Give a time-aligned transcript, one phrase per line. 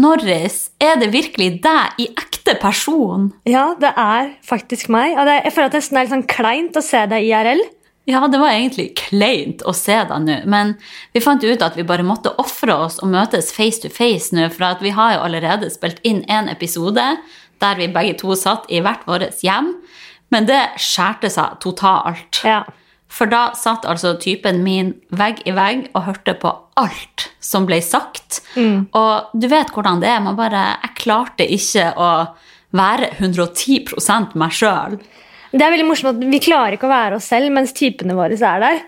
[0.00, 3.28] Norris, er det virkelig deg i ekte person?
[3.46, 5.14] Ja, det er faktisk meg.
[5.14, 7.62] Og det, jeg føler at det er litt sånn kleint å se deg IRL.
[8.10, 10.74] Ja, det var egentlig kleint å se deg nå, men
[11.16, 14.50] vi fant ut at vi bare måtte ofre oss og møtes face to face nå,
[14.52, 17.06] for vi har jo allerede spilt inn en episode
[17.62, 19.72] der vi begge to satt i hvert vårt hjem,
[20.34, 22.42] men det skjærte seg totalt.
[22.44, 22.64] Ja.
[23.14, 27.78] For da satt altså typen min vegg i vegg og hørte på alt som ble
[27.84, 28.40] sagt.
[28.58, 30.22] Og du vet hvordan det er.
[30.24, 32.08] Man bare, jeg klarte ikke å
[32.74, 34.98] være 110 meg sjøl.
[35.54, 38.34] Det er veldig morsomt at Vi klarer ikke å være oss selv mens typene våre
[38.34, 38.82] er der.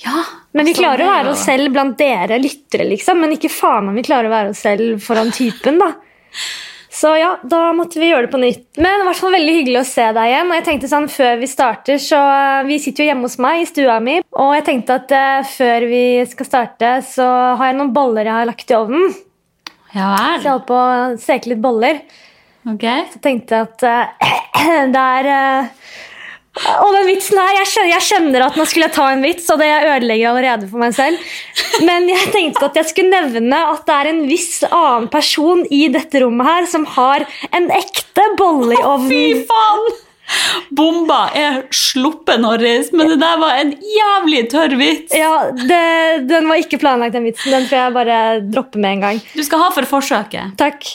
[0.00, 0.22] Ja,
[0.56, 3.20] Men vi altså, klarer å være oss selv blant dere lyttere, liksom.
[3.20, 5.92] Men ikke faen om vi klarer å være oss selv foran typen, da.
[6.90, 8.64] Så ja, da måtte vi gjøre det på nytt.
[8.82, 10.48] Men i hvert fall veldig hyggelig å se deg igjen.
[10.50, 13.62] Og jeg tenkte sånn, før Vi starter, så eh, vi sitter jo hjemme hos meg
[13.62, 14.16] i stua mi.
[14.34, 17.28] Og jeg tenkte at eh, før vi skal starte, så
[17.60, 19.14] har jeg noen boller jeg har lagt i ovnen.
[19.94, 20.90] Ja Så jeg holdt på å
[21.22, 22.02] steke litt boller.
[22.68, 22.84] Ok.
[23.14, 24.34] Så tenkte jeg at eh,
[24.94, 25.70] det er eh,
[26.50, 29.46] Og den vitsen her, jeg skjønner, jeg skjønner at nå skulle jeg ta en vits,
[29.54, 31.30] og det jeg ødelegger allerede for meg selv.
[31.86, 35.84] Men jeg tenkte at jeg skulle nevne at det er en viss annen person i
[35.94, 39.90] dette rommet her som har en ekte bolle i Fy faen!
[40.74, 45.14] Bomba er sluppet, Norris, men det der var en jævlig tørr vits.
[45.16, 47.50] Ja, det, Den var ikke planlagt, den vitsen.
[47.54, 49.22] Den får jeg bare droppe med en gang.
[49.34, 50.54] Du skal ha for forsøket.
[50.60, 50.86] Takk.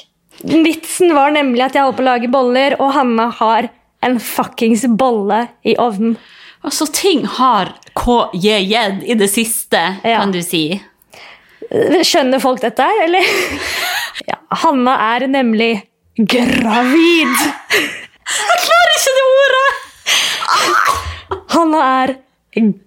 [0.46, 3.70] Vitsen var nemlig at jeg holder på å lage boller, og Hanna har
[4.06, 6.16] en fuckings bolle i ovnen.
[6.66, 8.76] Altså, ting har KJJ
[9.06, 10.20] i det siste, Ja.
[10.22, 10.82] kan du si.
[12.06, 13.22] Skjønner folk dette her, eller?
[14.30, 15.74] Ja, Hanna er nemlig
[16.18, 17.34] gravid.
[17.36, 19.70] Jeg klarer ikke det ordet!
[21.52, 22.14] Hanna er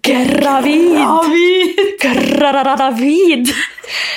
[0.09, 0.97] gravid.
[2.01, 3.53] Gravid.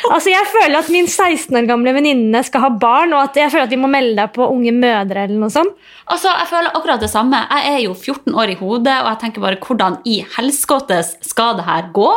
[0.09, 3.51] Altså, jeg føler at min 16 år gamle venninne skal ha barn, og at jeg
[3.53, 5.73] føler at vi må melde deg på Unge mødre eller noe sånt.
[6.11, 7.39] Altså, jeg føler akkurat det samme.
[7.51, 11.57] Jeg er jo 14 år i hodet, og jeg tenker bare hvordan i helskottes skal
[11.59, 12.09] det her gå?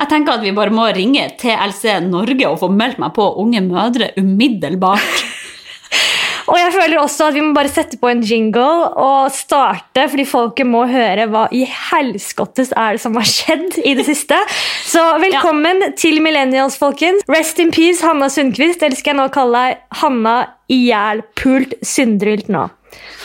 [0.00, 3.62] Jeg tenker at vi bare må ringe TLC Norge og få meldt meg på Unge
[3.66, 5.20] mødre umiddelbart.
[6.46, 8.66] Og jeg føler også at vi må bare sette på en jingle
[9.02, 13.96] og starte, fordi folket må høre hva i helskottes er det som har skjedd i
[13.98, 14.38] det siste.
[14.86, 17.26] Så velkommen til Millennials, folkens.
[17.30, 18.84] Rest in peace, Hanna Sundquist.
[18.86, 20.36] Eller skal jeg nå kalle deg Hanna
[20.70, 22.68] ihjelpult Syndrylt nå.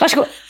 [0.00, 0.41] Vær så god.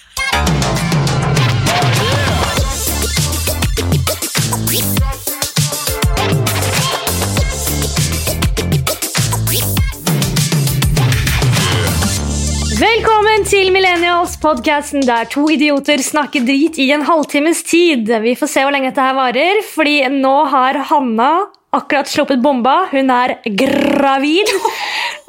[13.52, 18.08] Til Millennials, podcasten der to idioter snakker drit i en halvtimes tid.
[18.24, 21.28] Vi får se hvor lenge dette her varer, fordi nå har Hanna
[21.76, 22.86] akkurat sluppet bomba.
[22.94, 24.54] Hun er gravid.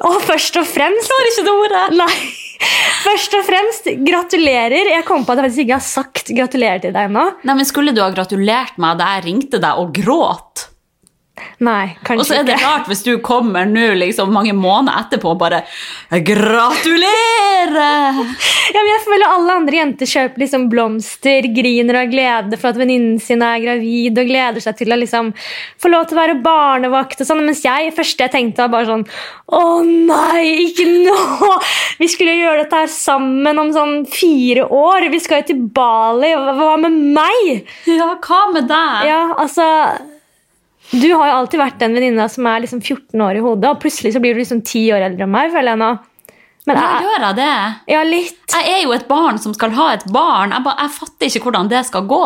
[0.08, 1.84] Og først og fremst Klarer ikke det ordet!
[2.00, 2.16] Nei.
[3.04, 4.94] Først og fremst, gratulerer.
[4.94, 7.26] Jeg kom på at jeg faktisk ikke har sagt gratulerer til deg ennå.
[7.68, 10.70] Skulle du ha gratulert meg da jeg ringte deg og gråt?
[11.64, 12.20] Nei, kanskje ikke.
[12.20, 12.68] Og så er det ikke.
[12.68, 15.62] rart hvis du kommer nå liksom mange måneder etterpå og bare
[16.24, 17.72] Gratulerer!
[18.74, 22.80] Ja, men jeg føler alle andre jenter kjøper liksom blomster, griner av glede for at
[22.80, 25.30] venninnen sin er gravid og gleder seg til å liksom
[25.80, 27.44] få lov til å være barnevakt og sånn.
[27.46, 29.04] Mens jeg første jeg tenkte var bare sånn
[29.54, 31.52] Å nei, ikke nå!
[32.00, 35.08] Vi skulle gjøre dette her sammen om sånn fire år.
[35.12, 36.32] Vi skal jo til Bali.
[36.34, 37.70] Hva med meg?
[37.88, 39.06] Ja, hva med deg?
[39.08, 39.68] Ja, altså
[40.94, 43.80] Du har jo alltid vært den venninna som er liksom 14 år i hodet, og
[43.82, 45.92] plutselig så blir du liksom 10 år eldre enn meg, føler jeg nå.
[46.64, 47.54] Men Ja, jeg, gjør jeg det?
[47.92, 48.44] ja, litt.
[48.54, 50.54] Jeg er jo et barn som skal ha et barn.
[50.54, 52.22] Jeg, bare, jeg fatter ikke hvordan det skal gå.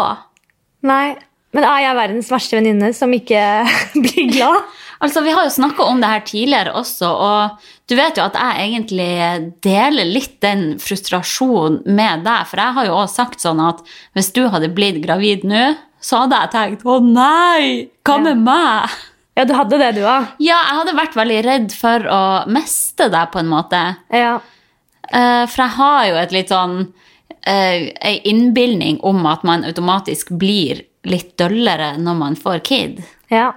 [0.86, 1.16] Nei.
[1.56, 3.40] Men er jeg verdens verste venninne som ikke
[4.04, 4.68] blir glad?
[4.98, 8.34] Altså, Vi har jo snakka om det her tidligere også, og du vet jo at
[8.34, 12.48] jeg egentlig deler litt den frustrasjonen med deg.
[12.50, 13.78] For jeg har jo også sagt sånn at
[14.18, 15.60] hvis du hadde blitt gravid nå,
[16.00, 18.98] så hadde jeg tenkt å nei, hva med meg?
[19.38, 20.32] Ja, du hadde det, du òg.
[20.42, 23.82] Ja, jeg hadde vært veldig redd for å miste deg, på en måte.
[24.10, 24.38] Ja.
[25.08, 26.80] Eh, for jeg har jo et litt sånn
[27.48, 32.98] Ei innbilning om at man automatisk blir litt døllere når man får kid.
[33.32, 33.54] ja.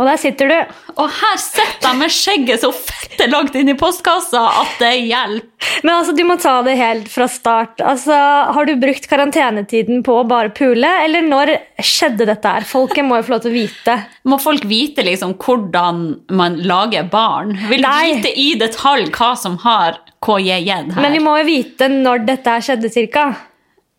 [0.00, 0.54] Og der sitter du.
[0.96, 5.48] Og her sitter jeg med skjegget så fette langt inn i postkassa at det hjelper.
[5.84, 7.82] Men altså, du må ta det helt fra start.
[7.84, 8.16] Altså,
[8.56, 11.54] Har du brukt karantenetiden på å bare pule, eller når
[11.84, 12.66] skjedde dette her?
[12.66, 13.98] Folket må jo få lov til å vite.
[14.32, 16.02] Må folk vite liksom hvordan
[16.40, 17.54] man lager barn?
[17.68, 18.16] Vil Nei.
[18.16, 21.02] vite i detalj hva som har KJ gitt her?
[21.04, 23.30] Men vi må jo vite når dette her skjedde, cirka.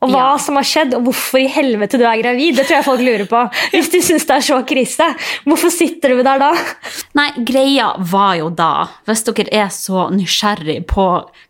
[0.04, 0.38] Og hva Ja.
[0.44, 2.58] som har skjedd, og hvorfor i helvete du er gravid.
[2.60, 3.44] Det tror jeg folk lurer på.
[3.74, 5.08] Hvis du syns det er så krise,
[5.48, 6.52] hvorfor sitter du der da?
[7.16, 11.06] Nei, greia var jo da, hvis dere er så nysgjerrig på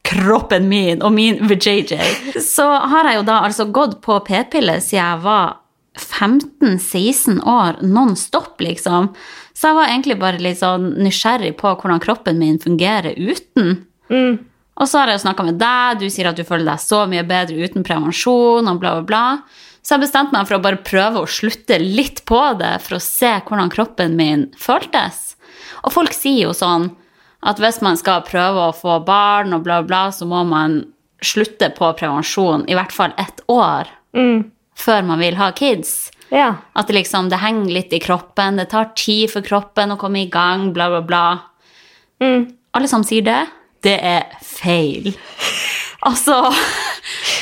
[0.05, 1.97] kroppen min og min VJJ,
[2.43, 5.55] så har jeg jo da altså gått på p-piller siden jeg var
[5.97, 9.09] 15-16 år, non stop, liksom.
[9.53, 13.79] Så jeg var egentlig bare litt sånn nysgjerrig på hvordan kroppen min fungerer uten.
[14.81, 17.03] Og så har jeg jo snakka med deg, du sier at du føler deg så
[17.09, 19.25] mye bedre uten prevensjon, og bla, bla, bla.
[19.83, 23.03] Så jeg bestemte meg for å bare prøve å slutte litt på det for å
[23.03, 25.35] se hvordan kroppen min føltes.
[25.83, 26.89] Og folk sier jo sånn
[27.43, 30.79] at hvis man skal prøve å få barn og bla, bla, så må man
[31.23, 33.91] slutte på prevensjon i hvert fall ett år
[34.79, 36.11] før man vil ha kids.
[36.33, 36.49] Ja.
[36.73, 40.23] At det liksom, det henger litt i kroppen, det tar tid for kroppen å komme
[40.23, 41.25] i gang, bla, bla, bla.
[42.73, 43.41] Alle som sier det,
[43.83, 45.13] det er feil.
[46.03, 46.37] Altså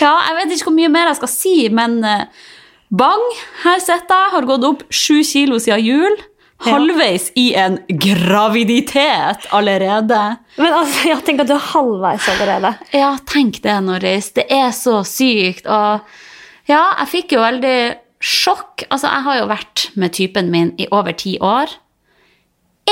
[0.01, 2.25] Ja, jeg vet ikke hvor mye mer jeg skal si, men eh,
[2.89, 3.23] bang,
[3.63, 6.19] her sitter jeg, har gått opp sju kilo siden jul.
[6.61, 10.19] Halvveis i en graviditet allerede.
[10.61, 12.73] Men altså, jeg tenker at du er halvveis allerede.
[12.93, 14.29] Ja, tenk det, Norris.
[14.37, 15.65] Det er så sykt.
[15.65, 16.05] Og
[16.69, 17.77] ja, jeg fikk jo veldig
[18.21, 18.85] sjokk.
[18.91, 21.73] Altså, jeg har jo vært med typen min i over ti år.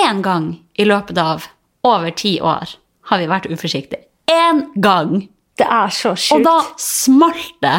[0.01, 1.45] Én gang i løpet av
[1.85, 2.78] over ti år
[3.09, 4.05] har vi vært uforsiktige.
[4.29, 5.27] Én gang!
[5.59, 7.77] Det er så Og da smalt det.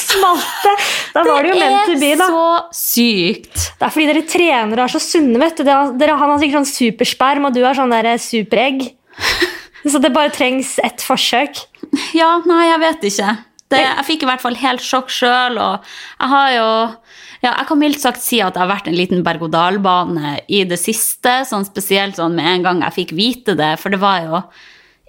[0.00, 0.76] smalt det!
[1.12, 2.24] Da var det jo meant to be, da.
[2.24, 2.46] Det er så
[2.78, 3.58] sykt.
[3.76, 5.38] Det er fordi dere trener og er så sunne.
[5.42, 5.64] vet du.
[5.68, 8.86] Dere, dere, han har sikkert sånn supersperm, og du har sånn der superegg.
[9.92, 11.58] Så det bare trengs ett forsøk.
[12.14, 13.32] Ja, nei, jeg vet ikke.
[13.72, 15.86] Det, jeg fikk i hvert fall helt sjokk sjøl, og
[16.20, 16.66] jeg har jo
[17.42, 20.78] ja, Jeg kan mildt sagt si at det har vært en liten berg-og-dal-bane i det
[20.78, 21.40] siste.
[21.48, 24.42] Sånn spesielt sånn med en gang jeg fikk vite det, for det var jo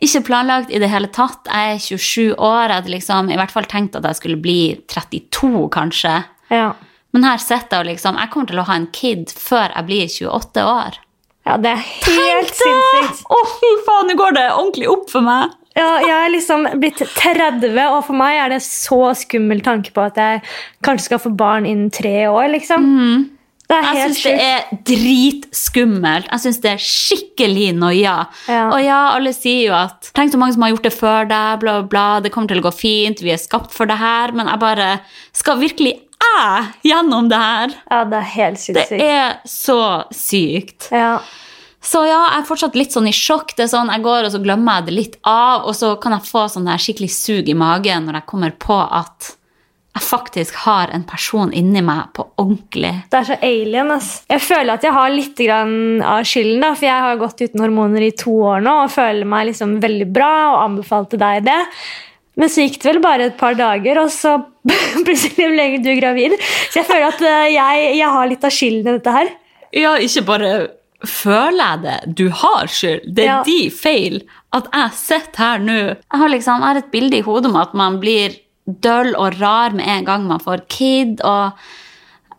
[0.03, 1.45] ikke planlagt i det hele tatt.
[1.47, 4.59] Jeg er 27 år, jeg hadde liksom i hvert fall tenkt at jeg skulle bli
[4.91, 6.15] 32, kanskje.
[6.51, 6.74] Ja.
[7.13, 9.86] Men her sitter jeg og liksom Jeg kommer til å ha en kid før jeg
[9.88, 10.97] blir 28 år.
[11.45, 13.24] ja, det er helt sinnssykt.
[13.29, 15.53] Å, fy faen, nå går det ordentlig opp for meg!
[15.73, 20.03] Ja, jeg er liksom blitt 30, og for meg er det så skummel tanke på
[20.05, 20.43] at jeg
[20.85, 22.51] kanskje skal få barn innen tre år.
[22.53, 22.85] liksom.
[23.63, 26.27] Det er Jeg helt syns det er dritskummelt.
[26.29, 28.15] Jeg syns det er skikkelig noia.
[28.51, 28.63] Ja.
[28.69, 31.61] Og ja, alle sier jo at Tenk så mange som har gjort det før deg,
[31.63, 32.07] bla, bla, bla.
[32.21, 34.35] Det kommer til å gå fint, vi er skapt for det her.
[34.35, 34.89] Men jeg bare
[35.33, 37.73] Skal virkelig jeg gjennom det her?
[37.89, 38.77] Ja, det er helt sykt.
[38.93, 39.79] Det er så
[40.15, 40.91] sykt.
[40.93, 41.17] Ja.
[41.83, 43.56] Så ja, jeg er fortsatt litt sånn i sjokk.
[43.57, 46.15] Det er sånn, Jeg går og så glemmer jeg det litt av, og så kan
[46.15, 49.33] jeg få sånn der skikkelig sug i magen når jeg kommer på at
[49.94, 52.94] jeg faktisk har en person inni meg på ordentlig.
[53.13, 53.91] Det er så alien.
[53.94, 54.24] ass.
[54.31, 57.62] Jeg føler at jeg har litt grann av skylden, da, for jeg har gått uten
[57.62, 61.59] hormoner i to år nå og føler meg liksom veldig bra og anbefalte deg det.
[62.41, 64.39] Men så gikk det vel bare et par dager, og så
[65.06, 66.39] plutselig ble du gravid.
[66.71, 69.29] Så jeg føler at eh, jeg, jeg har litt av skylden i dette her.
[69.77, 70.50] Ja, ikke bare
[71.05, 73.07] føler jeg det, du har skyld.
[73.15, 73.44] Det er Ja.
[73.44, 74.21] de feil
[74.53, 75.77] at jeg sitter her nå.
[75.95, 78.35] Jeg har liksom, jeg har et bilde i hodet om at man blir
[78.67, 81.51] døll og rar med en gang man får kid, og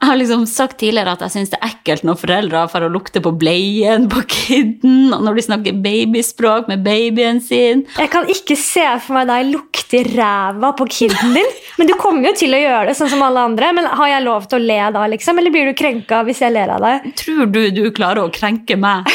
[0.04, 3.22] jeg har liksom sagt tidligere at jeg synes det er ekkelt når foreldre får lukte
[3.24, 7.86] på bleien på kiden, og når de snakker babyspråk med babyen sin.
[7.96, 11.50] Jeg kan ikke se for meg deg lukte ræva på kiden din.
[11.80, 13.72] Men du kommer jo til å gjøre det, sånn som alle andre.
[13.78, 15.40] Men har jeg lov til å le da, liksom?
[15.40, 17.10] Eller blir du krenka hvis jeg ler av deg?
[17.24, 19.08] Tror du du klarer å krenke meg?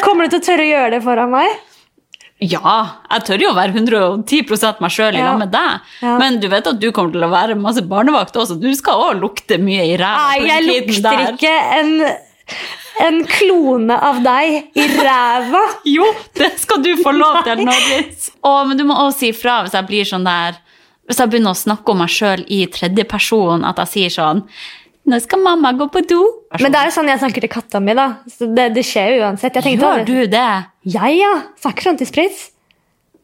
[0.00, 1.60] Kommer du til å tørre å gjøre det foran meg?
[2.44, 2.72] Ja,
[3.10, 5.30] jeg tør jo å være 110 meg sjøl i Ja.
[5.30, 5.80] lag med deg.
[6.02, 6.18] Ja.
[6.20, 8.58] Men du vet at du kommer til å være masse barnevakt også.
[8.60, 10.36] Du skal òg lukte mye i ræva.
[10.36, 11.32] Nei, jeg lukter der.
[11.32, 11.94] ikke en,
[13.06, 15.62] en klone av deg i ræva.
[15.88, 16.04] Jo,
[16.36, 18.30] det skal du få lov til, Norris.
[18.44, 20.60] Og, men du må også si ifra hvis jeg blir sånn der
[21.06, 24.40] Hvis jeg begynner å snakke om meg sjøl i tredjeperson, at jeg sier sånn
[25.06, 26.18] Nå skal mamma gå på do.
[26.58, 27.94] Men det er jo sånn jeg snakker til katta mi.
[27.94, 28.08] da.
[28.26, 29.54] Så det, det skjer jo uansett.
[29.62, 30.48] Gjør aldri- du det?
[30.86, 31.32] Jeg, ja.
[31.58, 32.50] Sånn til Spritz.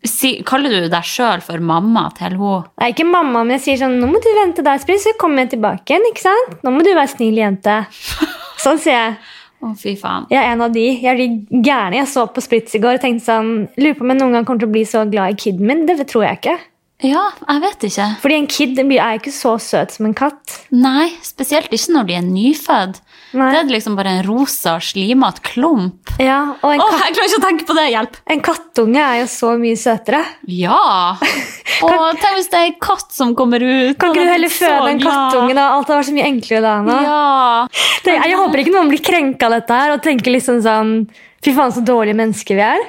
[0.02, 2.56] Si, kaller du deg sjøl for mamma til henne?
[2.82, 5.44] Nei, ikke mamma, men jeg sier sånn Nå må du vente deg, Spritz, så kommer
[5.44, 6.08] jeg tilbake igjen.
[6.10, 6.56] ikke sant?
[6.66, 7.76] Nå må du være snill jente.
[8.62, 9.14] Sånn sier jeg.
[9.62, 10.26] Å, fy faen.
[10.30, 10.82] Jeg er en av de.
[11.04, 11.94] Jeg blir gæren.
[11.94, 14.46] Jeg så på Spritz i går og tenkte sånn Lurer på om jeg noen gang
[14.46, 15.84] kommer til å bli så glad i kiden min.
[15.86, 16.56] Det tror jeg ikke.
[17.02, 18.06] Ja, jeg vet ikke.
[18.22, 20.60] Fordi en kid er ikke så søt som en katt.
[20.70, 23.00] Nei, spesielt ikke når de er nyfødt.
[23.32, 23.48] Nei.
[23.50, 26.12] Det er liksom bare en rosa, slimete klump.
[26.20, 27.86] Ja, Og en, Å, katt, jeg klarer ikke å tenke på det!
[27.94, 28.18] Hjelp!
[28.32, 30.22] en kattunge er jo så mye søtere.
[30.52, 30.78] Ja!
[31.86, 33.96] Og tenk hvis det er en katt som kommer ut.
[33.98, 35.56] Kan ikke du heller føde en kattunge?
[35.58, 35.68] da?
[35.74, 36.74] Alt har vært så mye enklere da.
[36.86, 36.98] nå.
[37.08, 37.86] Ja.
[38.04, 40.96] Det, jeg håper ikke noen blir krenka av dette her og tenker liksom sånn
[41.42, 42.84] Fy faen, så dårlige mennesker vi er.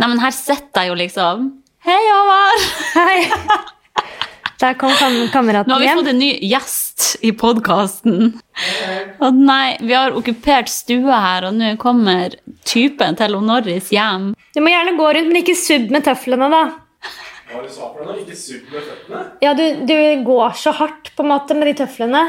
[0.00, 1.50] Nei, men her sitter jeg jo liksom
[1.82, 2.66] Hei, Håvard!
[2.94, 3.32] Hei.
[4.62, 5.98] Der kom kam Nå har vi hjem.
[5.98, 8.28] fått en ny gjest i podkasten.
[9.18, 12.36] Og nei, vi har okkupert stua her, og nå kommer
[12.70, 14.28] typen til Norris hjem.
[14.54, 16.60] Du må gjerne gå rundt, men ikke subb med tøflene, da.
[17.50, 18.20] Hva var det du sa for noe?
[18.22, 19.24] Ikke subb med tøflene?
[19.42, 19.96] Ja, du, du
[20.28, 22.22] går så hardt på en måte med de tøflene.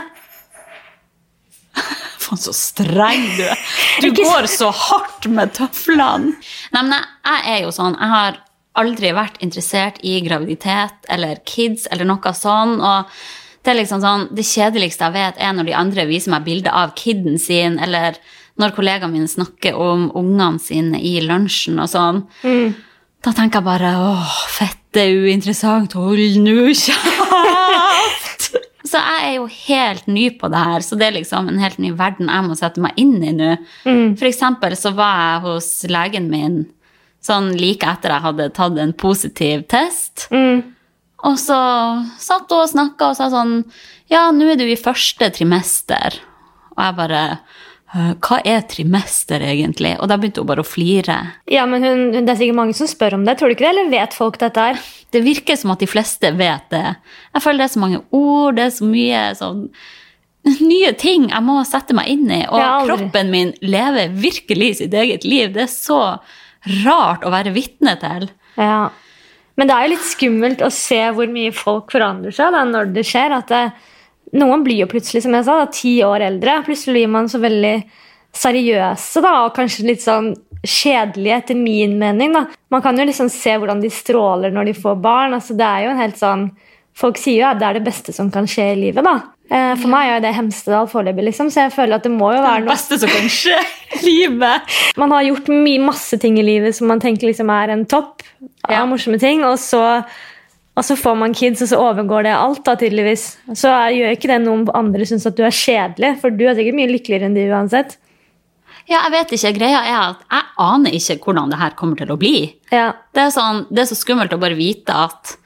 [2.24, 3.62] Faen, så streng du er.
[4.02, 6.34] Du går så hardt med tøflene.
[6.74, 8.42] Nei, men jeg, jeg er jo sånn Jeg har
[8.80, 12.80] aldri vært interessert i graviditet eller kids eller noe sånn.
[12.82, 13.12] Og
[13.64, 16.74] det er liksom sånn Det kjedeligste jeg vet, er når de andre viser meg bilder
[16.76, 18.18] av kiden sin, eller
[18.60, 22.24] når kollegaene mine snakker om ungene sine i lunsjen og sånn.
[23.24, 28.50] Da tenker jeg bare åh, fette uinteressant, hold nå kjeft!
[28.94, 31.80] Så jeg er jo helt ny på det her, så det er liksom en helt
[31.82, 33.56] ny verden jeg må sette meg inn i nå.
[34.20, 36.60] For eksempel så var jeg hos legen min
[37.24, 40.28] sånn like etter jeg hadde tatt en positiv test.
[41.24, 41.58] Og så
[42.20, 43.62] satt hun og snakka og sa sånn
[44.12, 46.20] Ja, nå er du i første trimester.
[46.76, 47.22] Og jeg bare
[47.94, 49.94] «Øh, Hva er trimester, egentlig?
[50.02, 51.18] Og da begynte hun bare å flire.
[51.48, 53.38] Ja, men hun, Det er sikkert mange som spør om det.
[53.38, 54.80] Tror du ikke det, eller vet folk dette her?
[55.14, 56.96] Det virker som at de fleste vet det.
[57.36, 59.68] Jeg føler det er så mange ord, det er så mye sånn
[60.44, 62.42] nye ting jeg må sette meg inn i.
[62.50, 65.54] Og kroppen min lever virkelig sitt eget liv.
[65.54, 66.00] Det er så
[66.84, 68.30] rart å være vitne til.
[68.60, 68.90] Ja.
[69.60, 72.94] Men det er jo litt skummelt å se hvor mye folk forandrer seg da, når
[72.96, 73.36] det skjer.
[73.38, 73.64] At det,
[74.40, 76.62] noen blir jo plutselig, som jeg sa, da, ti år eldre.
[76.66, 77.76] Plutselig blir man så veldig
[78.34, 80.32] seriøse da, og kanskje litt sånn
[80.64, 82.34] kjedelige, etter min mening.
[82.34, 82.48] da.
[82.74, 85.36] Man kan jo liksom se hvordan de stråler når de får barn.
[85.38, 86.52] altså Det er jo en helt sånn
[86.94, 89.02] Folk sier jo at det er det beste som kan skje i livet.
[89.02, 89.33] da.
[89.52, 92.42] Eh, For meg er det Hemsedal foreløpig, liksom, så jeg føler at det må jo
[92.42, 93.58] være Det noe beste som kan skje
[94.00, 94.76] i livet.
[95.02, 95.50] man har gjort
[95.84, 98.24] masse ting i livet som man tenker liksom er en topp
[98.64, 98.86] av Ja.
[98.90, 99.82] morsomme ting, og så,
[100.78, 103.26] og så får man kids, og så overgår det alt, da, tydeligvis.
[103.54, 106.56] Så er- gjør ikke det noen andre syns at du er kjedelig, for du er
[106.56, 107.98] sikkert mye lykkeligere enn de uansett.
[108.88, 109.54] Ja, jeg vet ikke.
[109.60, 112.56] Greia er at jeg aner ikke hvordan det her kommer til å bli.
[112.72, 112.94] Ja.
[113.14, 115.38] Det er, sånn, det er så skummelt å bare vite at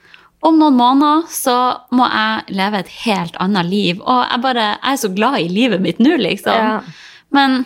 [0.45, 1.55] om noen måneder så
[1.97, 4.01] må jeg leve et helt annet liv.
[4.03, 6.53] Og jeg, bare, jeg er så glad i livet mitt nå, liksom.
[6.53, 6.81] Ja.
[7.33, 7.65] Men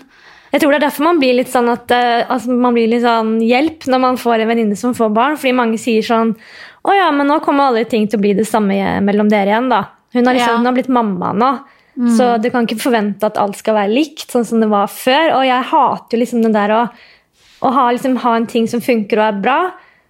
[0.52, 3.06] Jeg tror det er derfor man blir litt sånn at eh, altså man blir litt
[3.06, 5.38] sånn hjelp når man får en venninne som får barn.
[5.40, 6.34] Fordi mange sier sånn
[6.84, 8.76] Å ja, men nå kommer alle ting til å bli det samme
[9.06, 9.84] mellom dere igjen, da.
[10.12, 10.58] Hun har, liksom, Ja.
[10.58, 11.52] hun har blitt mamma nå.
[12.18, 15.36] Så du kan ikke forvente at alt skal være likt, sånn som det var før.
[15.38, 16.82] Og jeg hater jo liksom det der å,
[17.62, 19.58] å ha, liksom, ha en ting som funker og er bra.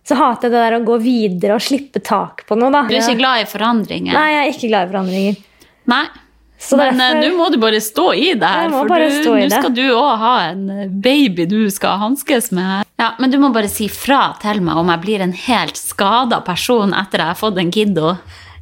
[0.07, 2.81] Så hater jeg det der å gå videre og slippe tak på noe, da.
[2.89, 4.13] du er ikke glad i forandringer.
[4.17, 5.41] Nei, jeg er ikke glad i forandringer.
[5.91, 6.05] Nei.
[6.61, 9.73] Så Men derfor- eh, nå må du bare stå i det her, for nå skal
[9.73, 12.83] du òg ha en eh, baby du skal hanskes med her.
[12.99, 16.41] Ja, Men du må bare si fra til meg om jeg blir en helt skada
[16.45, 18.17] person etter jeg har fått en kiddo.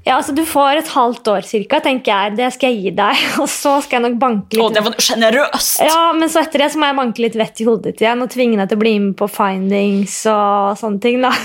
[0.10, 2.38] Ja, altså Du får et halvt år cirka, tenker jeg.
[2.40, 3.26] Det skal jeg gi deg.
[3.44, 5.84] Og så skal jeg nok banke litt Å, det var generøst!
[5.86, 8.26] Ja, men så etter det så må jeg banke litt vett i hodet ditt igjen
[8.26, 11.22] og tvinge deg til å bli med på findings og sånne ting.
[11.26, 11.34] da.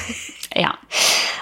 [0.55, 0.71] Ja.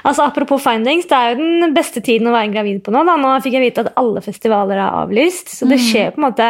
[0.09, 3.02] Altså Apropos findings, det er jo den beste tiden å være gravid på nå.
[3.05, 3.19] da.
[3.21, 6.47] Nå fikk jeg vite at alle festivaler er avlyst, så det skjer på en måte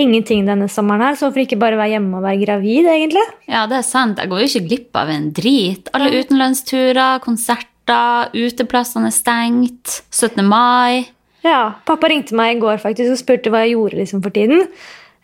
[0.00, 1.18] ingenting denne sommeren her.
[1.18, 3.26] Så hvorfor ikke bare være hjemme og være gravid, egentlig?
[3.52, 4.16] ja, det er sant.
[4.18, 5.92] Jeg går jo ikke glipp av en drit.
[5.94, 10.00] Alle utenlandsturer, konserter, uteplassene er stengt.
[10.10, 10.40] 17.
[10.46, 11.10] mai.
[11.44, 14.64] Ja, Pappa ringte meg i går faktisk og spurte hva jeg gjorde liksom for tiden.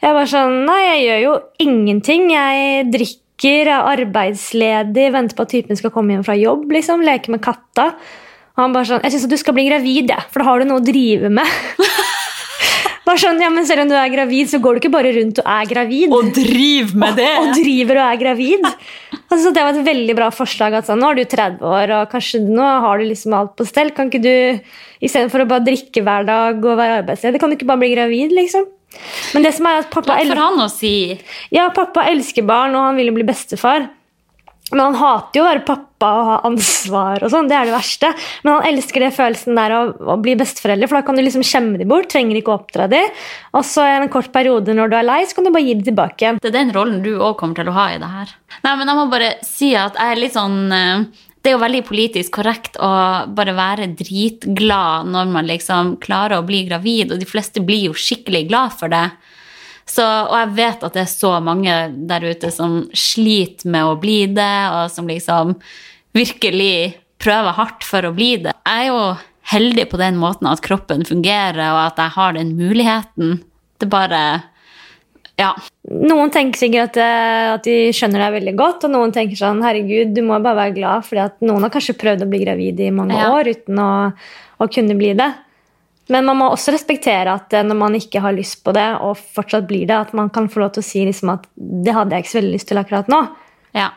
[0.01, 2.27] Jeg var sånn Nei, jeg gjør jo ingenting.
[2.33, 7.05] Jeg drikker, er arbeidsledig, venter på at typen skal komme hjem fra jobb, liksom.
[7.05, 7.95] Leker med katta.
[8.57, 10.69] Og han bare sånn Jeg syns du skal bli gravid, jeg, for da har du
[10.69, 11.59] noe å drive med.
[13.07, 15.41] bare sånn, ja, men Selv om du er gravid, så går du ikke bare rundt
[15.43, 16.13] og er gravid.
[16.15, 17.31] Og driver med det!
[17.41, 18.67] og driver og er gravid.
[19.31, 20.75] Altså, det var et veldig bra forslag.
[20.79, 23.67] at sånn, Nå er du 30 år, og kanskje nå har du liksom alt på
[23.69, 23.91] stell.
[23.97, 24.61] Kan ikke du,
[25.01, 28.35] Istedenfor å bare drikke hver dag og være arbeidsledig, kan du ikke bare bli gravid?
[28.37, 28.67] liksom?
[29.35, 30.93] Men det som er at pappa, Hva får han å si?
[31.55, 33.87] ja, pappa elsker barn, og han vil jo bli bestefar.
[34.71, 37.23] Men han hater jo å være pappa og ha ansvar.
[37.25, 38.11] og sånn, Det er det verste.
[38.45, 39.81] Men han elsker det følelsen der å,
[40.15, 42.11] å bli besteforeldre, for da kan du liksom skjemme dem bort.
[42.11, 43.09] trenger ikke å oppdra dem.
[43.57, 45.75] Og så i en kort periode når du er lei, så kan du bare gi
[45.79, 46.37] dem tilbake.
[46.41, 48.37] Det er den rollen du òg kommer til å ha i det her.
[48.65, 51.63] Nei, men jeg må bare si at jeg er litt sånn eh, Det er jo
[51.63, 52.91] veldig politisk korrekt å
[53.33, 57.97] bare være dritglad når man liksom klarer å bli gravid, og de fleste blir jo
[57.97, 59.07] skikkelig glad for det.
[59.91, 61.75] Så, og jeg vet at det er så mange
[62.11, 65.57] der ute som sliter med å bli det, og som liksom
[66.17, 68.55] virkelig prøver hardt for å bli det.
[68.67, 69.01] Jeg er jo
[69.51, 73.41] heldig på den måten at kroppen fungerer, og at jeg har den muligheten.
[73.81, 74.23] Det bare
[75.41, 75.55] Ja.
[75.89, 79.63] Noen tenker sikkert at, eh, at de skjønner deg veldig godt, og noen tenker sånn
[79.65, 82.79] herregud, du må bare være glad, fordi at noen har kanskje prøvd å bli gravid
[82.85, 83.31] i mange Ja.
[83.33, 84.13] år uten å,
[84.61, 85.31] å kunne bli det.
[86.11, 89.17] Men man må også respektere at eh, når man ikke har lyst på det, og
[89.37, 92.17] fortsatt blir det, at man kan få lov til å si liksom at det hadde
[92.17, 93.23] jeg ikke så veldig lyst til akkurat nå.
[93.79, 93.91] ja.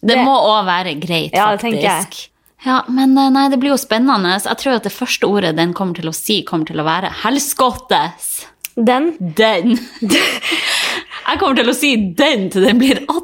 [0.00, 1.82] Det, Det- må òg være greit, Ja, det faktisk.
[1.82, 2.28] jeg.
[2.64, 4.36] Ja, Men eh, nei, det blir jo spennende.
[4.38, 7.10] Jeg tror at det første ordet den kommer til å si, kommer til å være
[7.10, 8.46] 'helskottes'.
[8.78, 9.16] Den.
[9.18, 9.74] Den.
[11.28, 13.18] Jeg kommer til å si 'den' til den blir 18.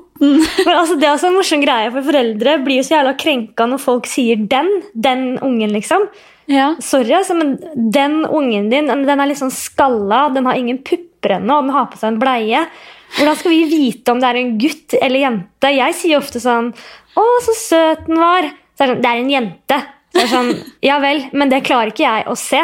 [0.66, 3.66] Men altså, det er også en morsom greie, for foreldre blir jo så jævla krenka
[3.70, 4.82] når folk sier 'den'.
[4.94, 6.08] Den ungen, liksom.
[6.50, 6.74] Ja.
[6.82, 11.38] Sorry, altså, men den ungen din den er litt sånn skalla, den har ingen pupper
[11.38, 12.66] ennå, og den har på seg en bleie.
[13.14, 15.70] Hvordan skal vi vite om det er en gutt eller jente?
[15.72, 16.72] Jeg sier ofte sånn
[17.14, 18.50] 'Å, så søt den var'.
[18.74, 19.82] Så er det sånn 'Det er en jente'.
[20.10, 22.60] Så er det sånn, ja vel, men det klarer ikke jeg å se.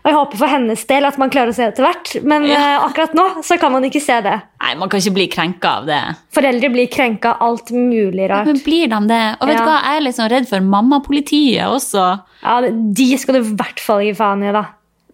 [0.00, 2.44] Og jeg håper for hennes del at man klarer å se det etter hvert, men
[2.48, 2.56] Ja.
[2.56, 4.36] eh, akkurat nå så kan man ikke se det.
[4.62, 6.00] Nei, man kan ikke bli krenka av det.
[6.32, 8.46] Foreldre blir krenka av alt mulig rart.
[8.46, 9.36] Ja, Men blir de det?
[9.40, 9.66] Og vet du Ja.
[9.68, 12.20] hva, jeg er litt sånn redd for mammapolitiet også.
[12.42, 14.64] Ja, De skal du i hvert fall gi faen i, da.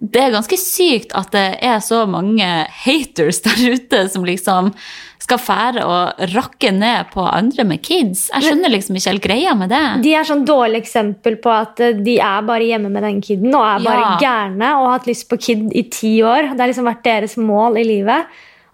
[0.00, 2.44] Det er ganske sykt at det er så mange
[2.84, 4.72] haters der ute som liksom
[5.26, 8.26] skal fære og rakke ned på andre med kids.
[8.34, 9.80] Jeg skjønner liksom ikke helt greia med det.
[10.04, 13.54] De er sånn dårlig eksempel på at eh, de er bare hjemme med den kiden
[13.56, 14.12] og er bare Ja.
[14.20, 16.52] gærne og har hatt lyst på kid i ti år.
[16.52, 18.26] Det har liksom vært deres mål i livet.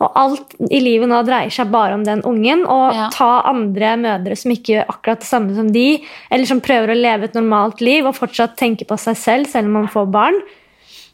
[0.03, 2.67] Og alt i livet nå dreier seg bare om den ungen.
[2.67, 3.09] Og Ja.
[3.15, 7.01] ta andre mødre som ikke gjør akkurat det samme som de, eller som prøver å
[7.01, 10.43] leve et normalt liv og fortsatt tenke på seg selv selv om man får barn.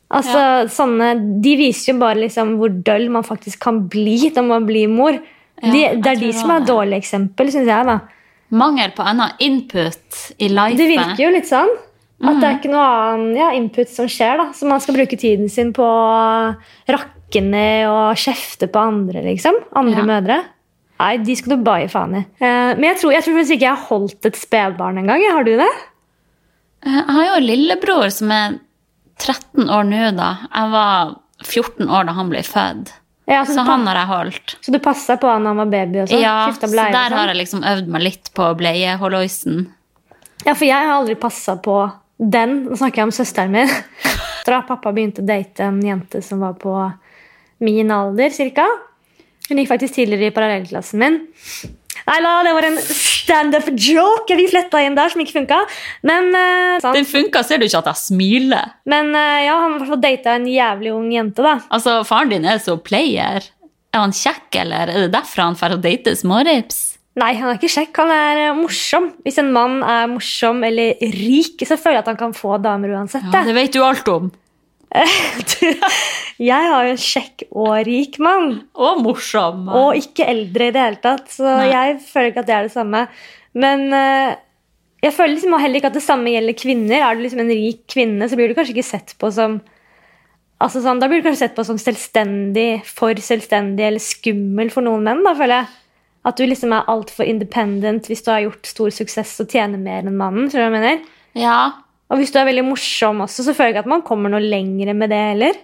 [0.08, 1.10] Altså, sånne,
[1.44, 5.18] De viser jo bare liksom hvor døll man faktisk kan bli når man blir mor.
[5.58, 7.86] Ja, de, det er de som er dårlige eksempel, syns jeg.
[7.88, 7.98] da.
[8.54, 10.78] Mangel på annen input i life.
[10.78, 11.72] Det virker jo litt sånn.
[12.18, 14.38] At det er ikke noe annen ja, input som skjer.
[14.40, 14.46] da.
[14.56, 16.54] Så man skal bruke tiden sin på å
[16.90, 19.58] rakke ned og kjefte på andre, liksom.
[19.78, 20.06] Andre Ja.
[20.08, 20.38] mødre.
[20.98, 22.22] Nei, de skal du bare gi faen i.
[22.42, 25.22] Uh, men jeg tror, jeg tror faktisk ikke jeg har holdt et spedbarn engang.
[25.30, 25.70] Har du det?
[26.88, 28.56] Jeg har jo en lillebror som er
[29.18, 30.30] 13 år nå, da.
[30.54, 32.94] Jeg var 14 år da han ble født.
[33.28, 34.56] Ja, så, Så han har jeg holdt.
[34.64, 36.00] så du passa på han da han var baby?
[36.00, 36.22] og sånn?
[36.22, 37.16] Ja, så der sånn?
[37.18, 39.66] har jeg liksom øvd meg litt på bleieholloisen.
[40.46, 41.76] Ja, for jeg har aldri passa på
[42.16, 42.62] den.
[42.70, 43.68] Nå snakker jeg om søsteren min.
[44.48, 46.72] Da pappa begynte å date en jente som var på
[47.60, 48.64] min alder, cirka.
[49.50, 51.18] Hun gikk faktisk tidligere i parallellklassen min.
[52.06, 55.60] Nei da, det var en standup joke vi fletta inn der som ikke funka.
[56.06, 56.96] Men, uh, sant.
[56.96, 58.74] Den funka, ser du ikke at jeg smiler?
[58.88, 61.58] Men uh, ja, han har data en jævlig ung jente, da.
[61.74, 63.50] Altså, faren din er så player.
[63.94, 66.84] Er han kjekk, eller er det derfor han får date smårips?
[67.18, 69.08] Nei, han er ikke kjekk, han er eh, morsom.
[69.24, 72.94] Hvis en mann er morsom eller rik, så føler jeg at han kan få damer
[72.94, 73.26] uansett.
[73.32, 74.30] Ja, det vet du alt om.
[76.50, 78.50] jeg har jo en kjekk og rik mann.
[78.78, 79.66] Og morsom.
[79.68, 81.70] Og ikke eldre i det hele tatt, så Nei.
[81.72, 83.02] jeg føler ikke at det er det samme.
[83.58, 84.36] Men uh,
[85.04, 87.02] jeg føler liksom heller ikke at det samme gjelder kvinner.
[87.02, 89.60] Er du liksom en rik kvinne, så blir du kanskje ikke sett på som
[90.58, 94.86] altså sånn, Da blir du kanskje sett på som selvstendig, for selvstendig eller skummel for
[94.86, 95.22] noen menn.
[95.26, 95.74] da, føler jeg.
[96.26, 100.02] At du liksom er altfor independent hvis du har gjort stor suksess og tjener mer
[100.02, 100.50] enn mannen.
[100.50, 101.12] skjønner du hva jeg mener?
[101.38, 101.58] Ja.
[102.08, 104.44] Og hvis du er veldig morsom også, så føler jeg ikke at man kommer noe
[104.44, 105.58] lenger med det heller.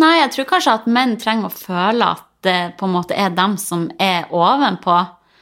[0.00, 3.32] Nei, jeg tror kanskje at menn trenger å føle at det på en måte er
[3.36, 4.96] dem som er ovenpå.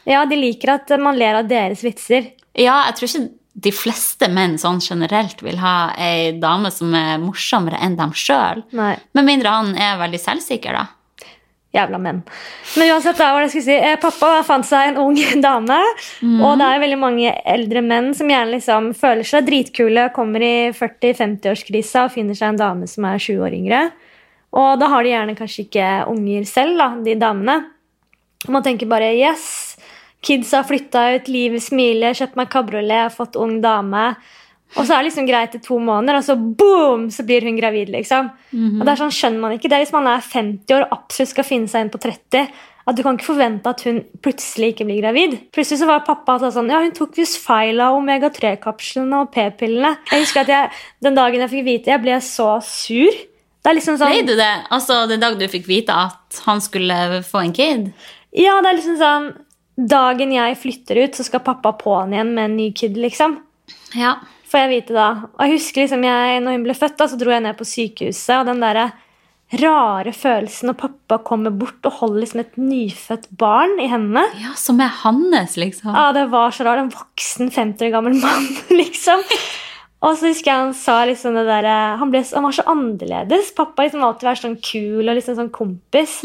[0.08, 2.32] Ja, de liker at man ler av deres vitser.
[2.58, 3.26] Ja, jeg tror ikke
[3.58, 8.62] de fleste menn sånn generelt vil ha ei dame som er morsommere enn dem sjøl.
[8.72, 10.86] Med mindre han er veldig selvsikker, da.
[11.76, 12.22] Jævla menn.
[12.78, 15.78] Men uansett, da, var det jeg skulle si, eh, pappa fant seg en ung dame.
[16.24, 20.70] Og det er veldig mange eldre menn som gjerne liksom føler seg dritkule, kommer i
[20.76, 23.82] 40-50-årskrisa og finner seg en dame som er 20 år yngre.
[24.56, 27.58] Og da har de gjerne kanskje ikke unger selv, da, de damene.
[28.48, 29.76] Man tenker bare yes,
[30.24, 34.14] kids har flytta ut, livet smiler, kjøpt meg kabriolet, fått ung dame.
[34.76, 37.56] Og så er det liksom greit i to måneder, og så boom, så blir hun
[37.56, 37.88] gravid.
[37.94, 38.28] liksom.
[38.52, 39.68] Og det er sånn skjønner man ikke.
[39.70, 42.50] Det er Hvis man er 50 år og absolutt skal finne seg inn på 30,
[42.88, 45.34] at du kan ikke forvente at hun plutselig ikke blir gravid.
[45.52, 49.90] Plutselig så var pappa sånn, ja, hun tok visst feil av omega-3-kapslene og p-pillene.
[50.08, 50.70] Jeg husker at jeg,
[51.04, 53.18] Den dagen jeg fikk vite jeg ble så sur.
[53.58, 54.54] Det er liksom sånn, Ble du det?
[54.72, 57.92] Altså den dagen du fikk vite at han skulle få en kid?
[58.32, 59.28] Ja, det er liksom sånn
[59.78, 63.36] Dagen jeg flytter ut, så skal pappa på'n igjen med en ny kid, liksom.
[63.94, 64.16] Ja.
[64.48, 65.08] Får jeg vite da.
[65.36, 67.66] Og jeg husker liksom jeg, når hun ble født, da, så dro jeg ned på
[67.68, 68.86] sykehuset, og den derre
[69.58, 74.26] rare følelsen når pappa kommer bort og holder liksom et nyfødt barn i hendene.
[74.42, 75.94] ja, som er hans, liksom.
[75.96, 76.82] Ja, det var så rart.
[76.82, 78.48] En voksen 50 år gammel mann,
[78.80, 79.24] liksom.
[79.98, 81.66] Og så husker jeg han sa liksom det der,
[81.98, 83.48] han, ble, han var så annerledes.
[83.56, 86.20] Pappa liksom alltid vært sånn kul og liksom sånn kompis.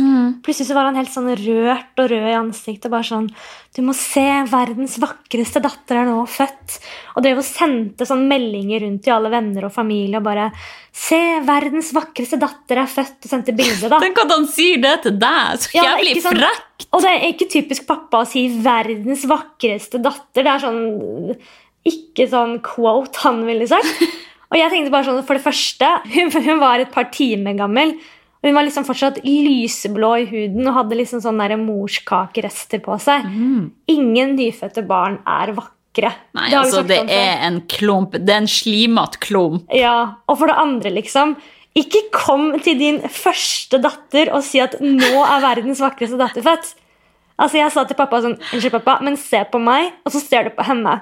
[0.45, 2.85] Plutselig så var han helt sånn rørt og rød i ansiktet.
[2.85, 3.31] og bare sånn,
[3.73, 6.75] Du må se, verdens vakreste datter er nå født.
[7.17, 10.17] Og drev og sendte sånn meldinger rundt til alle venner og familie.
[10.21, 10.51] og bare,
[10.93, 13.25] Se, verdens vakreste datter er født.
[13.25, 13.97] Og sendte bilde, da.
[14.05, 15.57] Tenk at han sier det til deg!
[15.57, 16.45] Så Ja, jævlig ikke sånn-
[16.93, 20.43] Og det er ikke typisk pappa å si 'verdens vakreste datter'.
[20.43, 21.37] Det er sånn
[21.89, 24.03] Ikke sånn quote han ville sagt.
[24.53, 27.95] Og jeg tenkte bare sånn, for det første Hun, var et par timer gammel.
[28.43, 32.97] Og hun var liksom fortsatt lyseblå i huden og hadde liksom sånne der morskakerester på
[32.99, 33.23] seg.
[33.87, 36.11] Ingen nyfødte barn er vakre.
[36.35, 38.17] Nei, Det altså, det er en klump.
[38.19, 39.63] Det er en slimete klump.
[39.71, 41.37] Ja, Og for det andre, liksom
[41.73, 46.75] Ikke kom til din første datter og si at nå er verdens vakreste datter født.
[47.39, 50.49] Altså, Jeg sa til pappa sånn Unnskyld, pappa, men se på meg, og så ser
[50.49, 50.99] du på henne.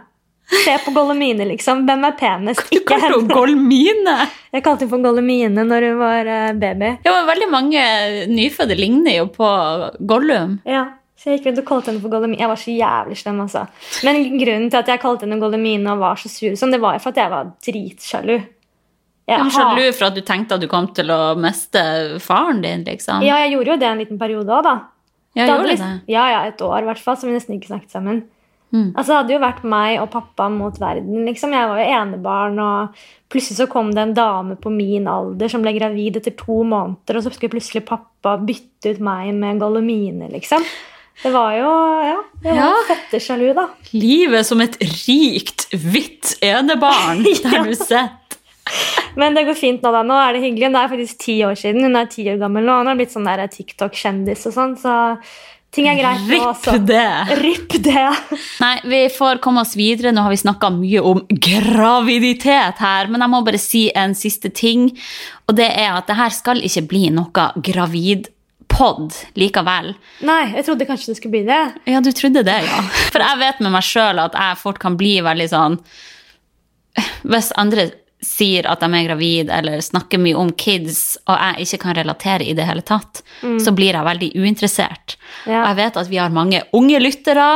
[0.51, 1.85] Se på Gollemine, liksom.
[1.87, 2.63] Hvem er penest?
[2.69, 4.15] Du Ikke kalte henne henne.
[4.51, 6.89] Jeg kalte henne for Gollemine når hun var eh, baby.
[7.05, 7.83] Ja, men Veldig mange
[8.31, 9.47] nyfødte ligner jo på
[10.05, 10.59] Gollum.
[10.67, 12.41] Ja, Så jeg gikk rundt og kalte henne for Gollemine.
[12.43, 13.65] Jeg var så jævlig slem, altså.
[14.03, 16.97] Men grunnen til at jeg kalte henne Gollemine og var så sur, sånn, det var
[16.97, 18.39] jo for at jeg var dritsjalu.
[19.31, 21.81] Jeg var sjalu for at du tenkte at du kom til å miste
[22.19, 23.23] faren din, liksom.
[23.23, 24.75] Ja, jeg gjorde jo det en liten periode òg, da.
[25.37, 26.11] Ja, gjorde du liksom- det?
[26.11, 28.23] Ja, ja, et år i hvert fall, som vi nesten ikke snakket sammen.
[28.71, 28.93] Mm.
[28.95, 31.25] Altså, det hadde jo vært meg og pappa mot verden.
[31.27, 31.51] liksom.
[31.51, 32.95] Jeg var jo enebarn, og
[33.29, 37.17] plutselig så kom det en dame på min alder som ble gravid etter to måneder,
[37.17, 40.63] og så skulle plutselig pappa bytte ut meg med Golomine, liksom.
[41.21, 41.67] Det var jo
[42.07, 42.71] Ja, det var Ja.
[42.87, 43.67] fettesjalu, da.
[43.93, 47.63] Livet som et rikt, hvitt enebarn Det Ja.
[47.63, 48.11] du sett.
[49.17, 50.01] Men det går fint nå, da.
[50.03, 50.71] Nå er det hyggelig.
[50.71, 51.83] Det er faktisk ti år siden.
[51.83, 52.77] Hun er ti år gammel nå.
[52.79, 55.19] Hun har blitt sånn TikTok-kjendis og sånn, så
[55.71, 56.75] ting er greit nå altså.
[56.83, 57.37] Det!
[57.39, 58.07] Ripp det.
[58.61, 60.11] Nei, vi får komme oss videre.
[60.11, 64.51] Nå har vi snakka mye om graviditet her, men jeg må bare si en siste
[64.51, 64.89] ting.
[65.47, 69.93] Og det er at det her skal ikke bli noe gravidpod likevel.
[70.27, 71.63] Nei, jeg trodde kanskje det skulle bli det.
[71.91, 72.83] Ja, du trodde det, ja.
[73.13, 75.79] For jeg vet med meg sjøl at jeg fort kan bli veldig sånn
[77.23, 77.87] Hvis andre
[78.21, 82.45] sier at de er gravid eller snakker mye om kids, og jeg ikke kan relatere
[82.47, 85.15] i det hele tatt, så blir jeg veldig uinteressert.
[85.47, 85.63] Ja.
[85.63, 87.47] Og jeg vet at vi har mange unge lyttere,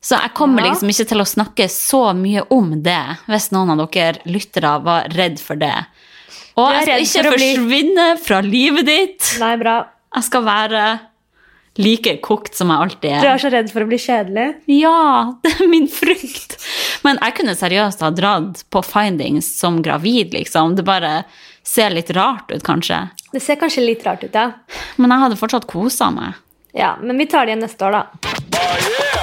[0.00, 0.70] så jeg kommer Ja.
[0.72, 5.08] liksom ikke til å snakke så mye om det, hvis noen av dere lyttere var
[5.16, 5.74] redd for det.
[6.58, 9.36] Og jeg skal ikke for å bli- forsvinne fra livet ditt.
[9.40, 9.86] Nei, bra.
[10.14, 11.00] Jeg skal være
[11.78, 13.22] like kokt som jeg alltid er.
[13.22, 14.46] Du er så redd for å bli kjedelig.
[14.78, 15.02] Ja,
[15.44, 16.58] det er min frykt.
[17.06, 20.76] Men jeg kunne seriøst ha dratt på findings som gravid, liksom.
[20.78, 21.22] Det bare
[21.66, 23.04] ser litt rart ut, kanskje.
[23.32, 24.50] Det ser kanskje litt rart ut, ja.
[24.96, 26.38] Men jeg hadde fortsatt kosa meg.
[26.76, 29.18] Ja, Men vi tar det igjen neste år, da.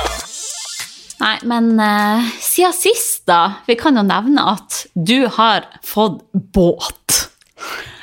[1.22, 3.62] Nei, men uh, siden sist, da.
[3.70, 7.30] Vi kan jo nevne at du har fått båt.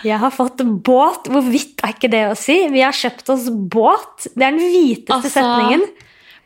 [0.05, 1.29] Jeg har fått båt.
[1.31, 2.57] Hvor vidt er ikke det å si?
[2.73, 4.29] Vi har kjøpt oss båt.
[4.35, 5.85] Det er den hviteste Altså, setningen.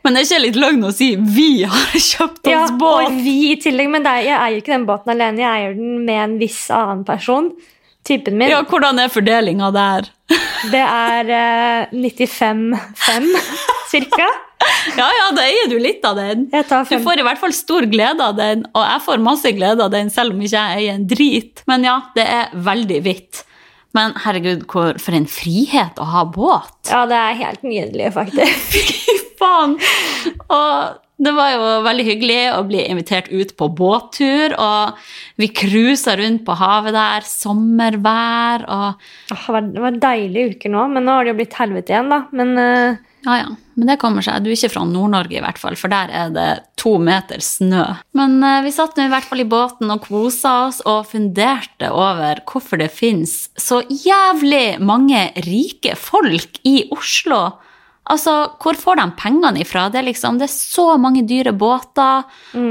[0.05, 3.07] Men det er ikke litt løgn å si 'vi har kjøpt oss Ja, båt'?
[3.09, 5.41] og vi i tillegg, men er, jeg eier ikke den båten alene.
[5.41, 7.51] Jeg eier den med en viss annen person.
[8.07, 8.47] Typen min.
[8.49, 10.07] Ja, hvordan er fordelinga der?
[10.71, 13.27] Det er eh, 95-5,
[13.91, 14.27] cirka.
[14.97, 16.47] Ja, ja, da eier du litt av den.
[16.49, 19.91] Du får i hvert fall stor glede av den, og jeg får masse glede av
[19.93, 21.61] den, selv om ikke jeg eier en drit.
[21.69, 23.43] Men ja, det er veldig hvitt.
[23.97, 26.77] Men herregud, hvor, for en frihet å ha båt.
[26.91, 28.77] Ja, det er helt nydelig, faktisk.
[29.07, 29.77] Fy faen!
[30.53, 34.99] Og det var jo veldig hyggelig å bli invitert ut på båttur, og
[35.41, 41.07] vi cruisa rundt på havet der, sommervær og Det var, deilig deilige uker nå, men
[41.07, 42.21] nå har det jo blitt helvete igjen, da.
[42.37, 43.47] Men eh, Ja, ja.
[43.77, 44.39] Men det kommer seg.
[44.41, 46.47] Du er ikke fra Nord-Norge, i hvert fall, for der er det
[46.79, 47.83] to meter snø.
[48.17, 51.91] Men eh, vi satt nå i hvert fall i båten og kosa oss og funderte
[51.91, 57.41] over hvorfor det fins så jævlig mange rike folk i Oslo.
[58.07, 59.89] Altså, hvor får de pengene ifra?
[59.91, 62.23] Det er liksom, det er så mange dyre båter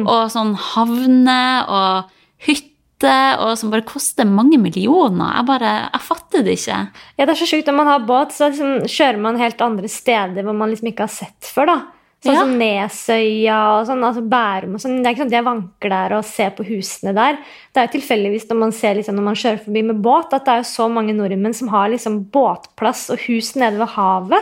[0.08, 2.14] og sånn havner og
[2.48, 2.72] hytter
[3.04, 5.34] og som bare koster mange millioner.
[5.36, 6.78] Jeg bare, jeg fatter det ikke.
[7.18, 7.66] ja, det er så sjukt.
[7.66, 11.04] Når man har båt, så liksom, kjører man helt andre steder hvor man liksom ikke
[11.04, 11.66] har sett før.
[11.66, 11.78] da.
[12.24, 12.40] Sånn Ja.
[12.40, 15.02] som Nesøya og sånn, altså Bærum og sånn.
[15.02, 17.36] Det er ikke sånn at jeg vanker der og ser på husene der.
[17.74, 20.44] Det er jo tilfeldigvis når man ser liksom, når man kjører forbi med båt, at
[20.46, 24.40] det er jo så mange nordmenn som har liksom båtplass og hus nede ved havet.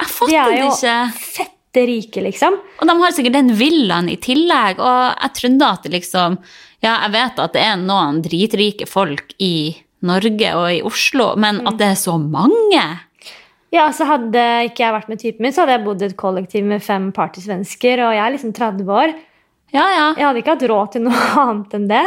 [0.00, 0.96] Jeg De fatter er det jo ikke.
[1.36, 2.56] fette rike, liksom.
[2.80, 6.38] Og de har sikkert den villaen i tillegg, og jeg trodde at det liksom
[6.84, 11.62] Ja, jeg vet at det er noen dritrike folk i Norge og i Oslo, men
[11.64, 12.82] at det er så mange
[13.72, 16.18] Ja, så Hadde ikke jeg vært med typen min, så hadde jeg bodd i et
[16.20, 19.14] kollektiv med fem partysvensker, og jeg er liksom 30 år.
[19.74, 20.06] Ja, ja.
[20.14, 22.04] Jeg hadde ikke hatt råd til noe annet enn det.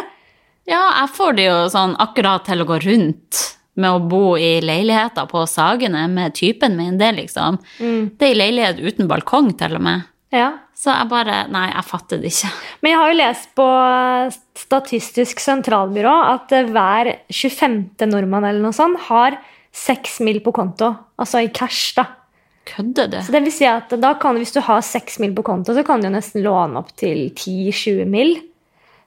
[0.67, 3.41] Ja, jeg får det jo sånn akkurat til å gå rundt
[3.77, 6.95] med å bo i leiligheter på Sagene med typen min.
[6.99, 7.59] Det, liksom.
[7.79, 10.07] det er i leilighet uten balkong, til og med.
[10.33, 10.49] Ja.
[10.77, 12.49] Så jeg bare Nei, jeg fatter det ikke.
[12.83, 13.65] Men jeg har jo lest på
[14.57, 17.79] Statistisk sentralbyrå at eh, hver 25.
[18.11, 19.37] nordmann eller noe sånt har
[19.73, 20.91] seks mil på konto.
[21.21, 22.07] Altså i cash, da.
[22.67, 23.17] Kødder du?
[23.23, 25.85] Så det vil si at da kan, Hvis du har seks mil på konto, så
[25.87, 28.33] kan du jo nesten låne opp til 10-20 mil.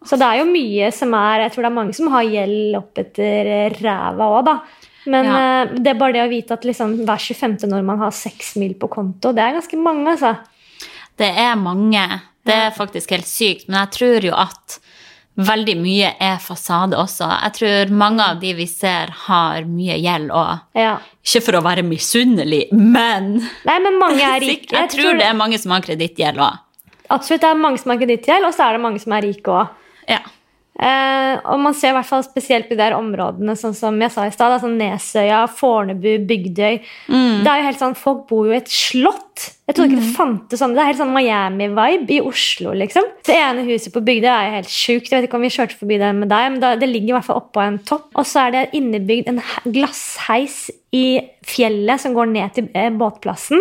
[0.06, 2.78] Så det er jo mye som er Jeg tror det er mange som har gjeld
[2.78, 4.54] opp etter eh, ræva òg, da.
[5.10, 5.36] Men Ja.
[5.64, 7.58] eh, det er bare det å vite at liksom hver 25.
[7.68, 9.32] nordmann har seks mil på konto.
[9.36, 10.34] Det er ganske mange, altså.
[11.20, 12.06] Det er mange.
[12.46, 13.68] Det er faktisk helt sykt.
[13.68, 14.78] Men jeg tror jo at
[15.40, 17.28] veldig mye er fasade også.
[17.28, 20.64] Jeg tror mange av de vi ser, har mye gjeld òg.
[20.78, 20.96] Ja.
[21.20, 23.36] Ikke for å være misunnelig, men
[23.68, 24.74] Nei, men mange er rike.
[24.74, 26.58] Jeg tror det er mange som har kredittgjeld òg.
[27.10, 29.54] Absolutt, det er mange som har kredittgjeld, og så er det mange som er rike
[29.60, 29.78] òg.
[30.10, 30.20] Ja.
[30.80, 34.12] Eh, og man ser i hvert fall spesielt på de der områdene sånn som jeg
[34.14, 36.78] sa i stad, sånn Nesøya, Fornebu, Bygdøy.
[37.10, 37.42] Mm.
[37.44, 39.50] Det er jo helt sånn, Folk bor jo i et slott.
[39.68, 40.72] Jeg trodde ikke det fantes sånn.
[40.74, 42.72] Det er helt sånn Miami-vibe i Oslo.
[42.80, 43.10] liksom.
[43.26, 45.10] Det ene huset på Bygdøy er jo helt sjukt.
[45.10, 47.18] Jeg vet ikke om vi kjørte forbi det med deg, men da, det ligger i
[47.18, 48.08] hvert fall oppå en topp.
[48.14, 50.62] Og så er det innebygd en glassheis
[50.96, 53.60] i fjellet som går ned til eh, båtplassen.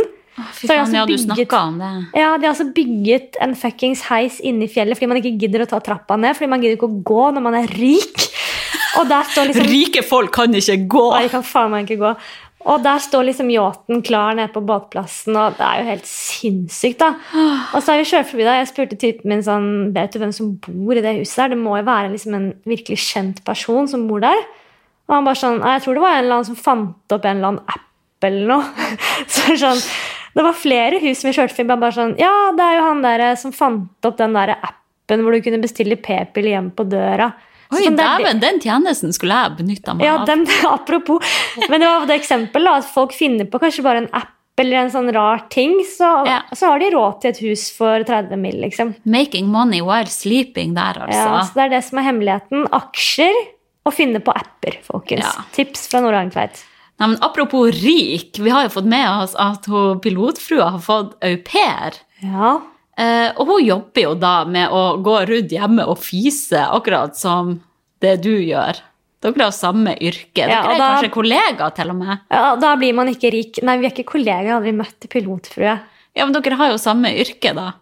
[0.58, 1.91] Fy faen, altså ja, du snakka om det.
[2.17, 5.65] Ja, De har altså bygget en fuckings heis inne i fjellet fordi man ikke gidder
[5.65, 6.38] å ta trappa ned.
[6.38, 8.28] Fordi man gidder ikke å gå når man er rik.
[8.99, 11.08] Og der står liksom Rike folk kan ikke gå!
[11.13, 12.13] Nei, de kan faen meg ikke gå.
[12.67, 16.99] Og der står liksom yachten klar nede på båtplassen, og det er jo helt sinnssykt,
[16.99, 17.13] da.
[17.71, 18.58] Og så har vi kjørt forbi der.
[18.60, 21.54] Jeg spurte typen min sånn Vet du hvem som bor i det huset der?
[21.54, 24.43] Det må jo være liksom en virkelig kjent person som bor der.
[25.08, 27.39] Og han bare sånn Jeg tror det var en eller annen som fant opp en
[27.39, 28.89] eller annen app eller noe.
[29.34, 29.80] Så sånn
[30.36, 31.78] Det var flere hus som vi kjørte forbi.
[31.82, 35.34] Bare sånn Ja, det er jo han der som fant opp den der appen hvor
[35.34, 37.32] du kunne bestille p-piller hjem på døra.
[37.70, 40.26] Oi, sånn, dæven, den tjenesten skulle jeg benytta meg ja, av.
[40.30, 41.22] den, apropos.
[41.70, 44.89] Men det var det eksempelet at folk finner på kanskje bare en app eller en
[44.92, 46.39] sånn rar ting, så, Ja.
[46.52, 48.58] så har de råd til et hus for 30 mill.
[48.60, 48.92] Liksom.
[49.08, 51.22] Making money while sleeping der, altså.
[51.22, 52.65] Ja, så det er det som er hemmeligheten.
[52.76, 53.38] Aksjer
[53.88, 55.24] og finne på apper, folkens.
[55.24, 55.46] Ja.
[55.56, 56.60] Tips fra Nora Arntveit.
[57.00, 61.16] Nei, men apropos rik, vi har jo fått med oss at hun pilotfrua har fått
[61.24, 61.96] au pair.
[62.26, 62.58] Ja.
[63.00, 67.56] Eh, og hun jobber jo da med å gå rundt hjemme og fise, akkurat som
[68.04, 68.82] det du gjør.
[69.24, 70.44] Dere har samme yrke.
[70.44, 72.20] Dere Ja, da, er kanskje kollegaer, til og med.
[72.32, 73.60] ja, Da blir man ikke rik.
[73.64, 75.80] Nei, vi er ikke kollegaer, vi møtt pilotfrue.
[76.16, 77.74] Ja, men dere har jo samme yrke, da.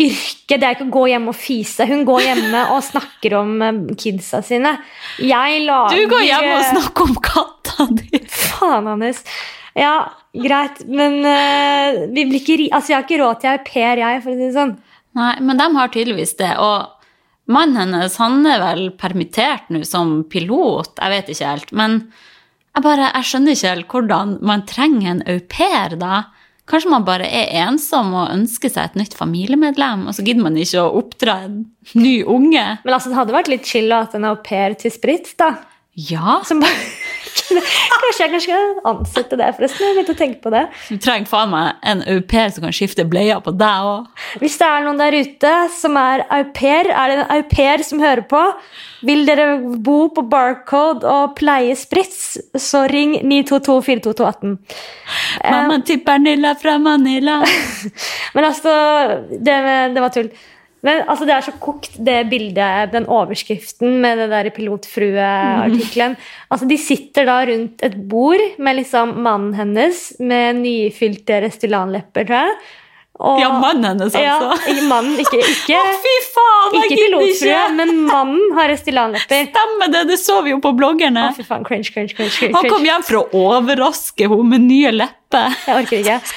[0.00, 1.84] Yrke, det er ikke å gå hjemme og fise.
[1.88, 4.78] Hun går hjemme og snakker om eh, kidsa sine.
[5.20, 8.22] Jeg lager Du går hjemme og snakker om katta di.
[8.32, 9.20] Faen, Hannes.
[9.76, 9.96] Ja,
[10.34, 14.00] greit, men uh, vi blir ikke ri altså, jeg har ikke råd til au pair,
[14.02, 14.72] jeg, for å si det sånn.
[15.18, 16.50] Nei, men de har tydeligvis det.
[16.62, 21.72] Og mannen hennes han er vel permittert nå som pilot, jeg vet ikke helt.
[21.76, 22.00] Men
[22.74, 26.22] jeg bare, jeg skjønner ikke helt hvordan man trenger en au pair da.
[26.70, 30.58] Kanskje man bare er ensom og ønsker seg et nytt familiemedlem, og så gidder man
[30.60, 31.56] ikke å oppdra en
[31.98, 32.62] ny unge.
[32.84, 35.56] Men altså, det hadde vært litt chill å ha en au pair til sprit, da.
[35.98, 36.78] Ja, Som bare,
[38.00, 39.86] kanskje jeg skal ansette det, forresten.
[39.86, 40.62] Jeg begynte å tenke på det.
[40.88, 44.26] du trenger faen meg en au pair som kan skifte bleier på deg òg.
[44.42, 47.84] Hvis det er noen der ute som er au pair, er det en au pair
[47.86, 48.42] som hører på,
[49.06, 49.48] vil dere
[49.80, 54.56] bo på Barcode og pleie spritz, så ring 922 42218.
[55.44, 57.40] Mamma til Pernilla fra Manila.
[58.34, 58.72] Men altså,
[59.30, 59.60] det,
[59.94, 60.32] det var tull.
[60.86, 66.16] Men altså, det er så kokt, det bildet, den overskriften med det der pilotfrue-artikkelen.
[66.48, 72.46] Altså, de sitter da rundt et bord med liksom mannen hennes med nyfylte Restylane-lepper, tror
[72.46, 72.60] jeg.
[73.20, 74.20] Og, Ja, mannen hennes, altså.
[74.24, 76.39] Ja, mannen, ikke, ikke, Å, fy faen,
[76.78, 79.48] ikke pilotfrue, men mannen har Restylane-lepper.
[79.50, 81.30] Stemmer det, det så vi jo på bloggerne.
[81.30, 82.34] Å, fy faen, cringe, cringe, cringe.
[82.36, 82.54] cringe.
[82.56, 85.56] Han kom hjem for å overraske henne med nye lepper.
[85.66, 86.36] Jeg orker ikke.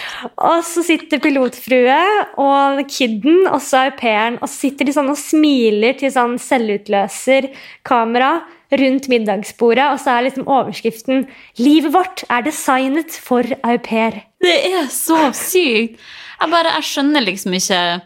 [0.49, 1.99] Og så sitter pilotfrue
[2.41, 6.35] og kidden, og så au pairen, og så sitter de sånn og smiler til sånn
[6.41, 7.49] selvutløser
[7.87, 8.35] kamera
[8.73, 11.27] rundt middagsbordet, og så er liksom overskriften
[11.59, 14.23] 'Livet vårt er designet for au pair'.
[14.41, 15.99] Det er så sykt.
[16.41, 18.01] Jeg bare, jeg skjønner liksom ikke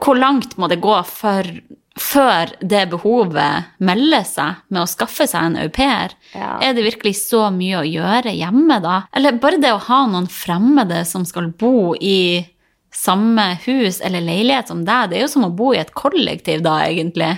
[0.00, 1.48] hvor langt må det gå for,
[2.00, 6.16] før det behovet melder seg med å skaffe seg en au pair.
[6.34, 6.56] Ja.
[6.64, 9.04] Er det virkelig så mye å gjøre hjemme da?
[9.14, 12.42] Eller bare det å ha noen fremmede som skal bo i
[12.94, 16.62] samme hus eller leilighet som deg, det er jo som å bo i et kollektiv
[16.66, 17.32] da, egentlig.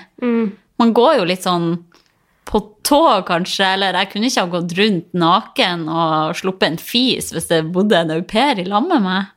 [0.77, 1.71] Man går jo litt sånn
[2.47, 7.33] på tå, kanskje, eller jeg kunne ikke ha gått rundt naken og sluppet en fis
[7.35, 9.33] hvis det bodde en au pair i lag med meg.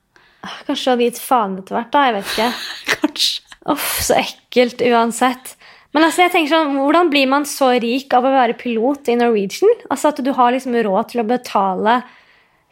[0.67, 2.03] Kanskje hadde gitt faen etter hvert, da.
[2.07, 2.49] Jeg vet ikke.
[2.95, 3.41] Kanskje.
[3.69, 5.55] Uff, så ekkelt uansett.
[5.93, 9.17] Men altså, jeg tenker sånn, hvordan blir man så rik av å være pilot i
[9.19, 9.73] Norwegian?
[9.89, 11.99] Altså At du har liksom råd til å betale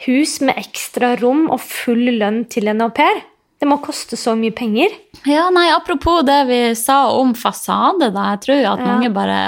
[0.05, 3.23] hus med ekstra rom og full lønn til en au pair?
[3.57, 4.93] Det må koste så mye penger.
[5.25, 8.27] Ja, nei, Apropos det vi sa om fasade, da.
[8.35, 8.85] Jeg tror jo at Ja.
[8.85, 9.39] mange bare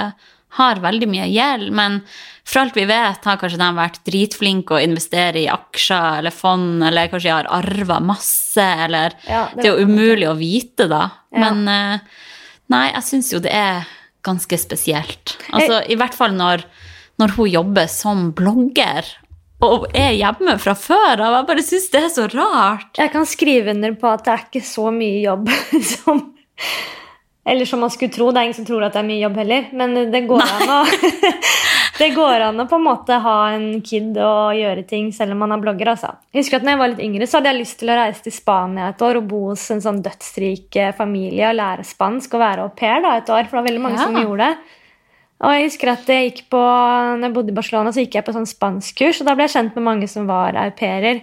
[0.58, 1.70] har veldig mye gjeld.
[1.76, 2.00] Men
[2.46, 6.82] for alt vi vet, har kanskje de vært dritflinke å investere i aksjer eller fond,
[6.86, 10.88] eller kanskje de har arva masse, eller Ja, det Det er jo umulig å vite,
[10.90, 11.06] da.
[11.30, 11.44] Ja.
[11.46, 12.20] Men eh,
[12.72, 13.88] nei, jeg syns jo det er
[14.26, 15.38] ganske spesielt.
[15.52, 16.66] Altså, I hvert fall når,
[17.20, 19.06] når hun jobber som blogger
[19.60, 21.34] og er hjemme fra før av.
[21.36, 22.94] Jeg bare syns det er så rart.
[22.96, 25.50] Jeg kan skrive under på at det er ikke så mye jobb
[25.94, 26.22] som
[27.46, 28.30] Eller som man skulle tro.
[28.30, 29.68] Det er ingen som tror at det er mye jobb heller.
[29.72, 30.80] Men det går an å
[32.00, 35.42] Det går an å på en måte ha en kid og gjøre ting selv om
[35.44, 35.90] man er blogger.
[35.92, 36.14] altså.
[36.32, 38.24] Jeg husker at når jeg var litt yngre, så hadde jeg lyst til å reise
[38.24, 42.36] til Spania et år og bo hos en sånn dødsrik eh, familie og lære spansk
[42.38, 43.44] og være au pair da, et år.
[43.50, 44.06] For det var veldig mange Ja.
[44.08, 44.78] som gjorde det.
[45.40, 46.62] Og jeg husker at jeg gikk på,
[47.20, 49.54] når jeg bodde i Barcelona, så gikk jeg på sånn spanskkurs, og da ble jeg
[49.58, 51.20] kjent med mange som var au pairer.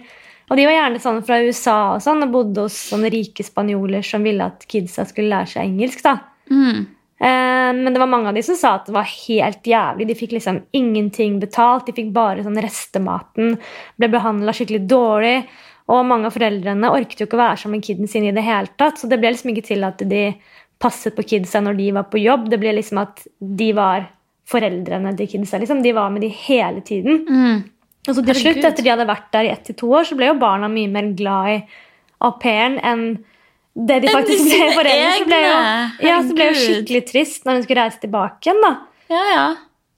[0.48, 4.04] Og de var gjerne sånn fra USA og sånn, og bodde hos sånne rike spanjoler
[4.06, 6.02] som ville at kidsa skulle lære seg engelsk.
[6.06, 6.18] da.
[6.50, 6.86] Mm.
[7.18, 10.06] Eh, men det var mange av de som sa at det var helt jævlig.
[10.08, 11.88] De fikk liksom ingenting betalt.
[11.88, 13.56] De fikk bare sånn restematen.
[13.98, 15.38] Ble behandla skikkelig dårlig.
[15.88, 18.44] Og mange av foreldrene orket jo ikke å være sammen med kiden sin i det
[18.44, 19.00] hele tatt.
[19.00, 20.28] Så det ble liksom ikke til at de
[20.78, 22.46] passet på kidsa når de var på jobb.
[22.52, 24.06] Det ble liksom at de var
[24.48, 25.58] foreldrene til kidsa.
[25.60, 25.82] liksom.
[25.82, 27.24] De var med de hele tiden.
[27.28, 27.64] Mm.
[28.08, 30.16] Og så til slutt, etter de hadde vært der i ett til to år, så
[30.16, 31.58] ble jo barna mye mer glad i
[32.24, 33.04] au pairen enn
[33.78, 35.14] det de faktisk de ble foreldre.
[35.14, 35.56] Så ble jo,
[36.08, 38.62] ja, så ble jo skikkelig trist når hun skulle reise tilbake igjen.
[38.64, 38.72] da.
[39.12, 39.46] Ja, ja.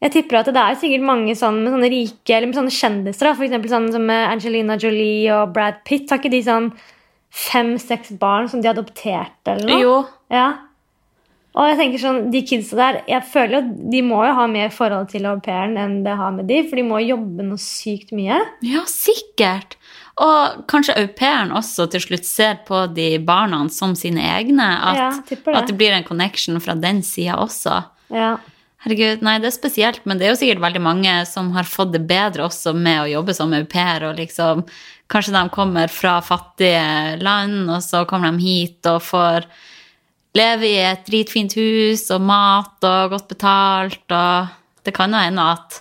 [0.01, 3.29] Jeg tipper at det er sikkert mange sånne, med sånne rike eller med sånne kjendiser.
[3.29, 6.09] da, For sånn som Angelina Jolie og Brad Pitt.
[6.09, 6.71] Har ikke de sånn
[7.31, 9.81] fem-seks barn som de adopterte eller noe?
[9.85, 9.97] Jo.
[10.33, 10.47] Ja.
[11.59, 14.69] Og jeg tenker sånn, de kidsa der, jeg føler jo de må jo ha mer
[14.71, 18.13] forhold til au pairen enn det har med de, for de må jobbe noe sykt
[18.15, 18.39] mye.
[18.63, 19.75] Ja, sikkert.
[20.23, 24.69] Og kanskje au pairen også til slutt ser på de barna som sine egne.
[24.79, 25.41] At, Ja, det.
[25.57, 27.81] at det blir en connection fra den sida også.
[28.15, 28.37] Ja.
[28.85, 31.91] Herregud, nei, det er spesielt, men det er jo sikkert veldig mange som har fått
[31.93, 34.65] det bedre også med å jobbe som au pair, og liksom
[35.11, 39.49] Kanskje de kommer fra fattige land, og så kommer de hit og får
[40.37, 45.47] leve i et dritfint hus og mat og godt betalt, og det kan jo hende
[45.57, 45.81] at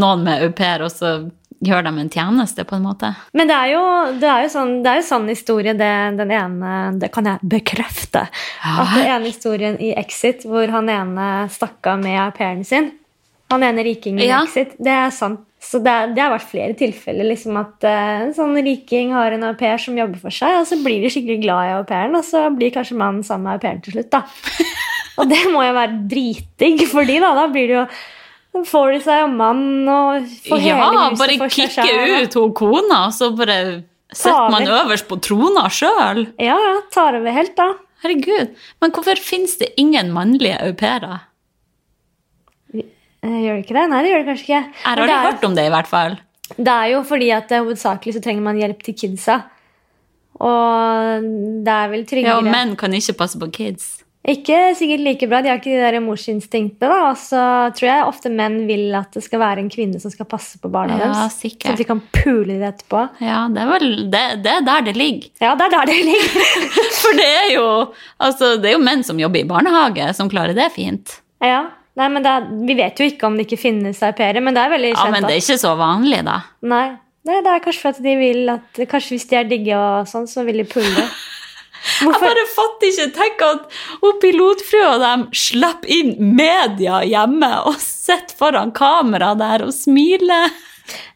[0.00, 1.30] noen med au pair også
[1.64, 3.08] gjør dem en tjeneste, på en måte.
[3.32, 3.84] Men det er jo,
[4.20, 7.40] det er jo, sånn, det er jo sånn, historie, det, den ene Det kan jeg
[7.54, 8.26] bekrefte.
[8.66, 12.90] At den ene historien i Exit, hvor han ene stakk av med au pairen sin
[13.52, 14.42] Han ene rikingen Ja.
[14.42, 14.74] i Exit.
[14.82, 15.40] Det er sant.
[15.64, 19.46] Så det, det har vært flere tilfeller liksom at eh, en sånn riking har en
[19.48, 22.18] au pair som jobber for seg, og så blir de skikkelig glad i au pairen,
[22.18, 24.12] og så blir kanskje mannen sammen med au pairen til slutt.
[24.12, 24.24] da.
[25.14, 27.28] Og det må jo være dritdigg for de da.
[27.38, 27.84] Da blir det jo
[28.66, 32.24] får de seg jo mann og får Ja, hele huset for seg Ja, bare kicke
[32.24, 33.58] ut hun kona, og så bare
[34.14, 36.26] setter man øverst på trona sjøl.
[36.38, 37.72] Ja, ja, tar over helt, da.
[38.04, 38.52] Herregud.
[38.82, 41.24] Men hvorfor finnes det ingen mannlige au pairer?
[43.24, 43.86] Eh, Gjør det ikke det?
[43.94, 44.62] Nei, det gjør det kanskje ikke.
[44.76, 46.16] Jeg har aldri hørt om det, i hvert fall.
[46.58, 49.40] det er jo fordi at eh, hovedsakelig så trenger man hjelp til kidsa.
[50.44, 51.26] Og
[51.64, 53.92] det er vel Ja, tryggere og menn kan ikke passe på kids.
[54.24, 56.88] Ikke sikkert like bra, de har ikke de der morsinstinktene.
[56.88, 57.10] da.
[57.10, 57.40] Og så
[57.76, 60.70] tror jeg ofte menn vil at det skal være en kvinne som skal passe på
[60.72, 61.36] barna Ja, deres.
[61.42, 61.66] sikkert.
[61.68, 63.02] Så at de kan pule det etterpå.
[63.20, 65.28] Ja, det er vel det, det er der det ligger.
[65.44, 66.48] Ja, det er der det ligger.
[67.02, 67.66] For det er jo
[68.18, 71.20] altså, det er jo menn som jobber i barnehage, som klarer det fint.
[71.44, 71.64] ja.
[71.94, 74.64] Nei, men er, Vi vet jo ikke om det ikke finnes au pairer, men det
[74.64, 75.06] er veldig Ja.
[75.14, 76.40] Men det er ikke så vanlig, da.
[76.66, 76.86] Nei.
[77.24, 80.10] Nei, det er kanskje for at de vil at Kanskje hvis de er digge og
[80.10, 81.06] sånn, så vil de pulle.
[82.00, 83.08] Jeg bare fatter ikke.
[83.12, 83.64] Tenk at
[84.00, 90.52] hun pilotfrua dem slipper inn media hjemme og sitter foran kamera der og smiler.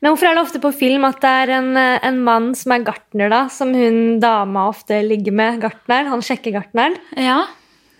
[0.00, 2.84] Men hvorfor er det ofte på film at det er en, en mann som er
[2.86, 5.58] gartner, da, som hun dama ofte ligger med?
[5.64, 6.96] Gartneren, Han sjekker gartneren.
[7.16, 7.42] Ja.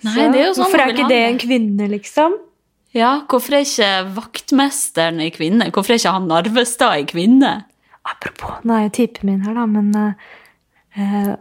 [0.04, 2.36] Nei, Så det er jo sånn hvorfor er ikke det en kvinne, liksom?
[2.96, 5.68] Ja, Hvorfor er ikke vaktmesteren i kvinne?
[5.74, 7.53] Hvorfor er ikke han Narvestad i kvinne?
[8.09, 11.35] Apropos, nå er jo typen min her, da, men eh,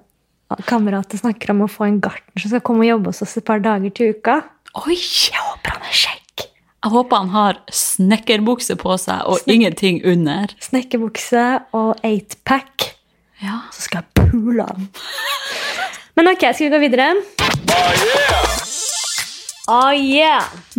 [0.52, 3.38] kamerater kameratet snakker om å få en gartner som skal komme og jobbe hos oss
[3.40, 4.42] et par dager til uka.
[4.84, 4.98] Oi!
[4.98, 6.46] Jeg håper han er kjekk.
[6.88, 10.52] Jeg håper han har snekkerbukse på seg og ingenting under.
[10.64, 12.92] Snekkerbukse og eightpack.
[13.44, 13.64] Ja.
[13.76, 14.92] Så skal jeg pule han.
[16.18, 17.12] Men ok, skal vi gå videre?
[17.72, 18.47] Oh yeah!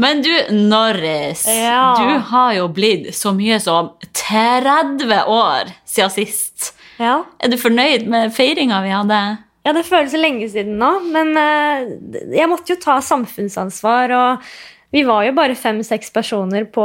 [0.01, 1.95] Men du, Norris, Ja.
[1.99, 6.73] du har jo blitt så mye som 30 år siden sist.
[6.99, 7.21] Ja.
[7.41, 9.21] Er du fornøyd med feiringa vi hadde?
[9.67, 11.91] Ja, det føles så lenge siden nå, men eh,
[12.39, 14.15] jeg måtte jo ta samfunnsansvar.
[14.17, 14.47] og
[14.95, 16.85] Vi var jo bare fem-seks personer på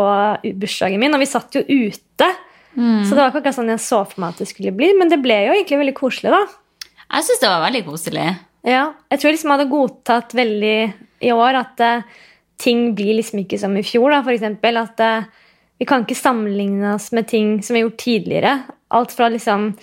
[0.60, 2.28] bursdagen min, og vi satt jo ute.
[2.76, 5.08] Så det var ikke akkurat sånn jeg så for meg at det skulle bli, men
[5.08, 6.32] det ble jo egentlig veldig koselig.
[6.34, 6.42] da.
[7.14, 8.28] Jeg syns det var veldig koselig.
[8.64, 10.78] Ja, jeg tror jeg liksom hadde godtatt veldig
[11.24, 12.22] i år at uh,
[12.60, 14.12] ting blir liksom ikke som i fjor.
[14.14, 15.28] da, eksempel, At uh,
[15.80, 18.56] vi kan ikke sammenligne oss med ting som vi har gjort tidligere.
[18.96, 19.74] Alt fra liksom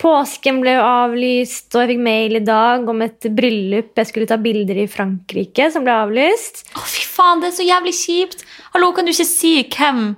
[0.00, 4.28] Påsken ble jo avlyst, og jeg fikk mail i dag om et bryllup jeg skulle
[4.30, 6.62] ta bilder i Frankrike, som ble avlyst.
[6.72, 8.46] Å, fy faen, det er så jævlig kjipt!
[8.72, 10.14] Hallo, kan du ikke si hvem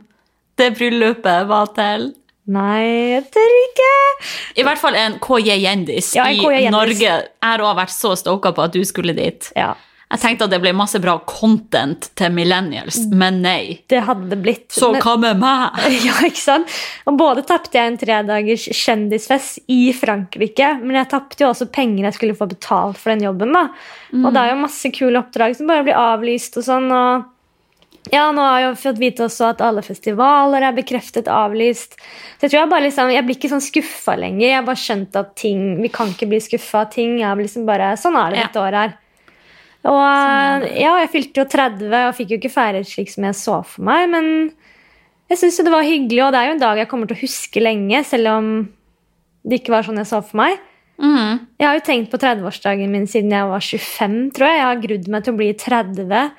[0.61, 2.13] det bryllupet var til?
[2.51, 2.83] Nei,
[3.15, 3.91] jeg tør ikke.
[4.59, 6.99] I hvert fall en KJ-gjendis Ja, i Norge.
[7.07, 9.53] Jeg har òg vært så stoka på at du skulle dit.
[9.57, 9.75] Ja,
[10.13, 13.79] Jeg tenkte at det ble masse bra content til millennials, men nei.
[13.89, 14.67] det hadde det blitt.
[14.75, 15.79] Så Men- hva med meg?
[16.05, 16.69] Ja, ikke sant?
[17.09, 22.05] Og både tapte jeg en tredagers kjendisfest i Frankrike, men jeg tapte jo også penger
[22.11, 23.55] jeg skulle få betalt for den jobben.
[23.57, 23.69] da.
[24.21, 26.91] Og det er jo masse kule oppdrag som bare blir avlyst og sånn.
[26.93, 27.25] og
[28.11, 31.95] ja, nå har jeg fått vite også at alle festivaler er bekreftet avlyst.
[32.41, 34.47] Så jeg tror jeg bare liksom, jeg blir ikke sånn skuffa lenger.
[34.49, 37.21] Jeg har bare skjønt at ting, vi kan ikke bli skuffa ting.
[37.23, 38.49] er liksom bare, Sånn er det Ja.
[38.49, 38.99] dette året her.
[39.85, 43.65] Og ja, jeg fylte jo 30 og fikk jo ikke feiret slik som jeg så
[43.67, 44.53] for meg, men
[45.29, 47.23] jeg syns det var hyggelig, og det er jo en dag jeg kommer til å
[47.25, 48.51] huske lenge, selv om
[49.45, 50.59] det ikke var sånn jeg så for meg.
[51.03, 51.49] Mm.
[51.59, 54.59] Jeg har jo tenkt på 30-årsdagen min siden jeg var 25, tror jeg.
[54.61, 56.31] Jeg har grudd meg til å bli 30.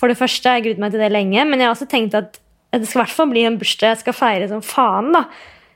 [0.00, 2.16] For det første har jeg grudd meg til det lenge, men jeg har også tenkt
[2.16, 2.40] at
[2.70, 5.10] det skal i hvert fall bli en bursdag jeg skal feire som faen.
[5.14, 5.24] da.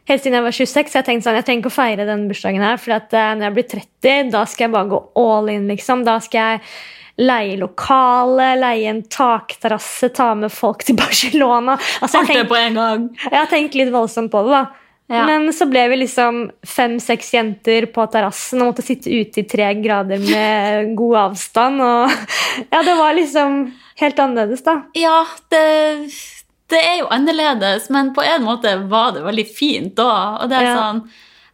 [0.08, 2.26] Helt siden jeg var 26, så jeg tenkte sånn, jeg trenger ikke å feire den
[2.28, 5.48] bursdagen her, for at uh, når jeg blir 30, da skal jeg bare gå all
[5.52, 6.04] in, liksom.
[6.06, 11.78] Da skal jeg leie lokale, leie en takterrasse, ta med folk til Barcelona.
[12.04, 13.06] Altså, jeg en gang.
[13.24, 14.64] jeg har tenkt litt voldsomt på det, da.
[15.12, 15.26] Ja.
[15.28, 19.66] Men så ble vi liksom fem-seks jenter på terrassen og måtte sitte ute i tre
[19.82, 21.82] grader med god avstand.
[21.84, 22.14] Og
[22.72, 23.66] ja, det var liksom
[24.00, 24.78] helt annerledes, da.
[24.98, 25.62] Ja, det,
[26.72, 30.10] det er jo annerledes, men på en måte var det veldig fint da.
[30.42, 30.74] Og det er Ja.
[30.80, 31.04] sånn,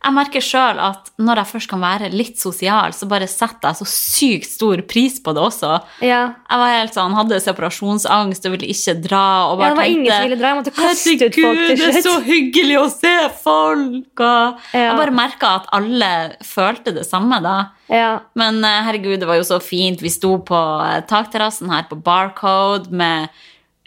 [0.01, 3.79] jeg merker sjøl at når jeg først kan være litt sosial, så bare setter jeg
[3.83, 5.75] så sykt stor pris på det også.
[6.01, 6.21] Ja.
[6.49, 9.25] Jeg var helt sånn, hadde separasjonsangst og ville ikke dra.
[9.51, 10.53] Og Ja, bare det var ingen som ville dra.
[10.55, 14.25] Jeg måtte kaste ut folk til Herregud, det er så hyggelig å se folk!
[14.25, 14.87] Og Ja.
[14.87, 16.11] Jeg bare merka at alle
[16.49, 17.59] følte det samme da.
[17.93, 18.11] Ja.
[18.39, 20.01] Men eh, herregud, det var jo så fint.
[20.01, 23.29] Vi sto på eh, takterrassen her på Barcode med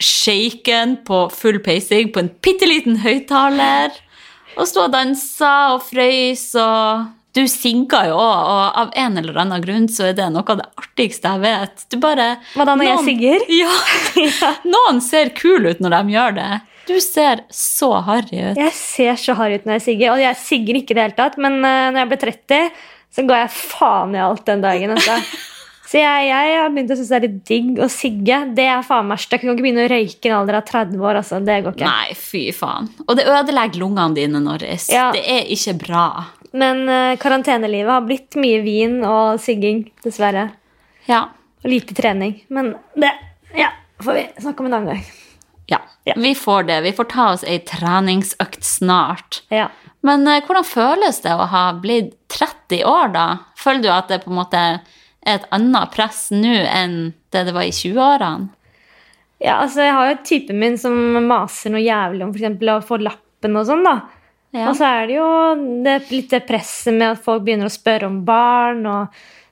[0.04, 3.94] shaken på full peising på en bitte liten høyttaler.
[4.60, 9.40] Og sto og dansa og frøys, og du sinka jo òg, og av en eller
[9.42, 11.86] annen grunn så er det noe av det artigste jeg vet.
[11.90, 13.48] Du bare Hva da, når jeg sigger?
[13.64, 14.52] Ja.
[14.76, 16.52] Noen ser kul ut når de gjør det.
[16.86, 18.60] Du ser så harry ut.
[18.60, 21.18] Jeg ser så harry ut når jeg sigger, og jeg sigger ikke i det hele
[21.18, 21.40] tatt.
[21.42, 22.84] Men eh, når jeg ble 30,
[23.14, 24.94] så ga jeg faen i alt den dagen.
[24.98, 25.18] Altså.
[25.94, 28.38] Så jeg, jeg har begynt å synes det er litt digg å sigge.
[28.58, 29.44] Det er faen meg støkk.
[29.44, 31.20] Kan ikke begynne å røyke i en alder av 30 år.
[31.20, 31.38] Altså.
[31.46, 31.90] Det går ikke.
[31.92, 32.88] Nei, fy faen.
[33.06, 34.88] Og det ødelegger lungene dine, Norris.
[34.90, 35.12] Ja.
[35.14, 36.06] Det er ikke bra.
[36.58, 40.48] Men uh, karantenelivet har blitt mye vin og sigging, dessverre.
[41.06, 41.28] Ja.
[41.62, 42.40] Og lite trening.
[42.50, 43.14] Men det
[43.54, 43.70] ja,
[44.02, 45.06] får vi snakke om en annen gang.
[45.70, 45.80] Ja,
[46.10, 46.18] Ja.
[46.18, 46.80] vi får det.
[46.88, 49.44] Vi får ta oss ei treningsøkt snart.
[49.54, 49.70] Ja.
[50.02, 53.28] Men uh, hvordan føles det å ha blitt 30 år, da?
[53.62, 54.66] Føler du at det på en måte
[55.26, 58.50] er et annet press nå enn det det var i 20-årene?
[59.44, 60.96] ja, altså Jeg har jo typen min som
[61.28, 63.84] maser noe jævlig om eksempel, å få lappen og sånn.
[63.84, 63.98] da.
[64.54, 64.70] Ja.
[64.70, 65.30] Og så er det jo
[65.84, 68.86] det, litt det presset med at folk begynner å spørre om barn.
[68.88, 69.08] og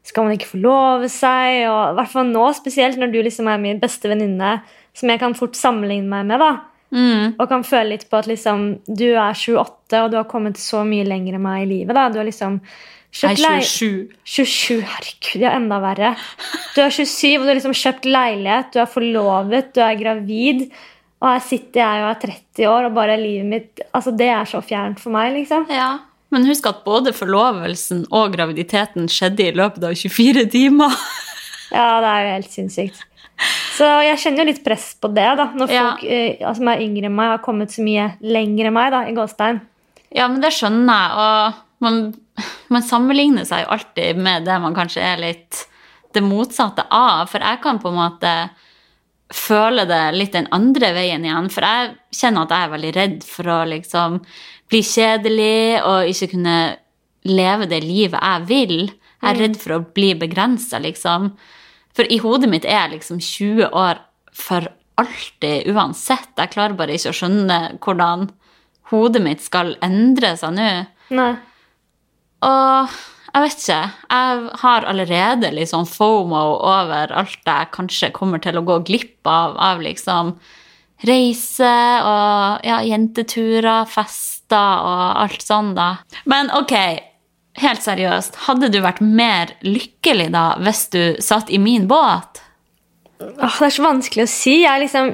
[0.07, 1.65] Skal man ikke forlove seg?
[1.67, 4.61] og I hvert fall nå, spesielt når du liksom er min beste venninne,
[4.93, 6.39] som jeg kan fort sammenligne meg med.
[6.39, 6.51] da.
[6.91, 7.35] Mm.
[7.39, 10.85] Og kan føle litt på at liksom, du er 28, og du har kommet så
[10.87, 11.95] mye lenger enn meg i livet.
[11.95, 12.07] da.
[12.09, 12.61] Du har liksom
[13.11, 14.07] Lei- 27.
[14.23, 16.13] 27, herregud, ja, enda verre.
[16.75, 20.63] Du er 27, og du har liksom kjøpt leilighet, du er forlovet, du er gravid.
[21.21, 24.47] Og her sitter jeg og er 30 år, og bare livet mitt altså Det er
[24.49, 25.67] så fjernt for meg, liksom.
[25.69, 25.99] Ja.
[26.31, 30.95] Men husk at både forlovelsen og graviditeten skjedde i løpet av 24 timer.
[31.71, 32.97] Ja, det er jo helt sinnssykt.
[33.77, 35.45] Så jeg kjenner jo litt press på det, da.
[35.55, 35.83] Når Ja.
[35.93, 38.99] folk eh, som er yngre enn meg, har kommet så mye lenger enn meg, da,
[39.07, 39.61] i gåstein.
[40.11, 41.21] Ja, men det skjønner jeg.
[41.23, 42.01] Og man,
[42.71, 45.65] man sammenligner seg jo alltid med det man kanskje er litt
[46.13, 47.29] det motsatte av.
[47.31, 48.33] For jeg kan på en måte
[49.31, 51.49] føle det litt den andre veien igjen.
[51.53, 54.19] For jeg kjenner at jeg er veldig redd for å liksom
[54.71, 56.57] bli kjedelig og ikke kunne
[57.27, 58.77] leve det livet jeg vil.
[59.21, 61.33] Jeg er redd for å bli begrensa, liksom.
[61.95, 64.01] For i hodet mitt er jeg liksom 20 år
[64.35, 64.67] for
[65.01, 66.31] alltid uansett.
[66.37, 68.29] Jeg klarer bare ikke å skjønne hvordan
[68.91, 70.69] hodet mitt skal endre seg nå.
[71.15, 71.31] Nei.
[72.47, 72.99] Og
[73.31, 73.83] Jeg vet ikke.
[74.11, 79.55] Jeg har allerede sånn fomo over alt jeg kanskje kommer til å gå glipp av
[79.55, 80.33] av liksom
[81.07, 81.71] reise
[82.05, 85.95] og ja, jenteturer, fester og alt sånn, da.
[86.29, 86.75] Men ok,
[87.61, 92.43] helt seriøst, hadde du vært mer lykkelig da hvis du satt i min båt?
[93.21, 94.55] Åh, det er så vanskelig å si.
[94.63, 95.11] Jeg liksom,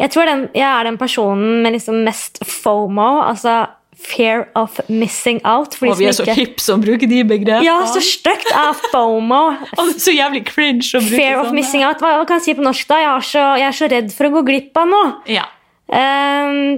[0.00, 3.64] jeg tror den, jeg er den personen med liksom mest FOMO, altså
[3.96, 5.76] fear of missing out.
[5.80, 7.64] Og vi er som så hipp som bruker de begrepene.
[7.64, 9.42] Ja, så stygt er FOMO.
[9.80, 12.02] Og så jævlig cringe å bruke Fear of missing out.
[12.04, 13.00] Hva kan jeg si på norsk, da?
[13.02, 15.14] Jeg er så, jeg er så redd for å gå glipp av noe.
[15.32, 15.48] Ja.
[15.86, 16.76] Um,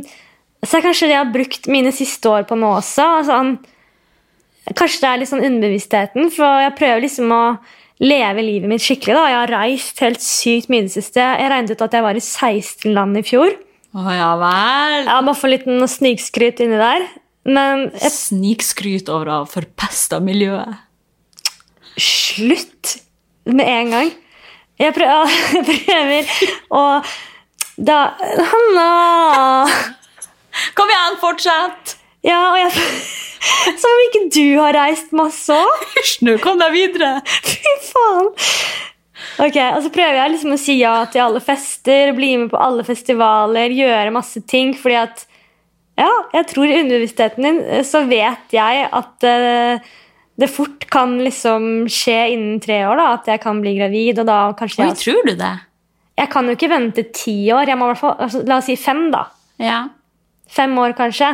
[0.64, 3.10] så er kanskje det jeg har brukt mine siste år på nå også.
[3.20, 3.42] Altså,
[4.78, 7.44] kanskje det er litt sånn underbevisstheten, for jeg prøver liksom å
[7.98, 9.16] leve livet mitt skikkelig.
[9.16, 9.28] da.
[9.32, 11.22] Jeg har reist helt sykt mye i det siste.
[11.22, 13.58] Jeg regnet ut at jeg var i 16 land i fjor.
[13.97, 15.07] Å ja vel.
[15.09, 17.07] Ja, Bare få litt snikskryt inni der.
[17.49, 20.76] Men jeg, Snikskryt over ha forpesta miljøet.
[21.97, 22.99] slutt
[23.49, 24.11] med en gang.
[24.78, 26.34] Jeg prøver, jeg prøver
[26.70, 26.82] å
[27.78, 27.99] da,
[28.51, 28.89] Hanna!
[30.74, 31.95] Kom igjen, fortsett!
[32.26, 32.72] Ja, og jeg
[33.80, 35.84] Som om ikke du har reist masse òg!
[35.95, 37.12] Hysj nå, kom deg videre.
[37.47, 38.32] Fy faen!
[39.39, 42.59] Ok, og så prøver jeg liksom å si ja til alle fester, bli med på
[42.59, 45.26] alle festivaler, gjøre masse ting, fordi at
[45.99, 49.89] Ja, jeg tror i underbevisstheten din eh, så vet jeg at uh,
[50.39, 54.28] det fort kan liksom skje innen tre år, da, at jeg kan bli gravid, og
[54.28, 55.55] da kanskje Oi, jeg tror du det?
[56.18, 57.70] Jeg kan jo ikke vente ti år.
[57.70, 59.24] Jeg må i hvert fall, altså, La oss si fem, da.
[59.62, 59.80] Ja.
[60.51, 61.32] Fem år, kanskje.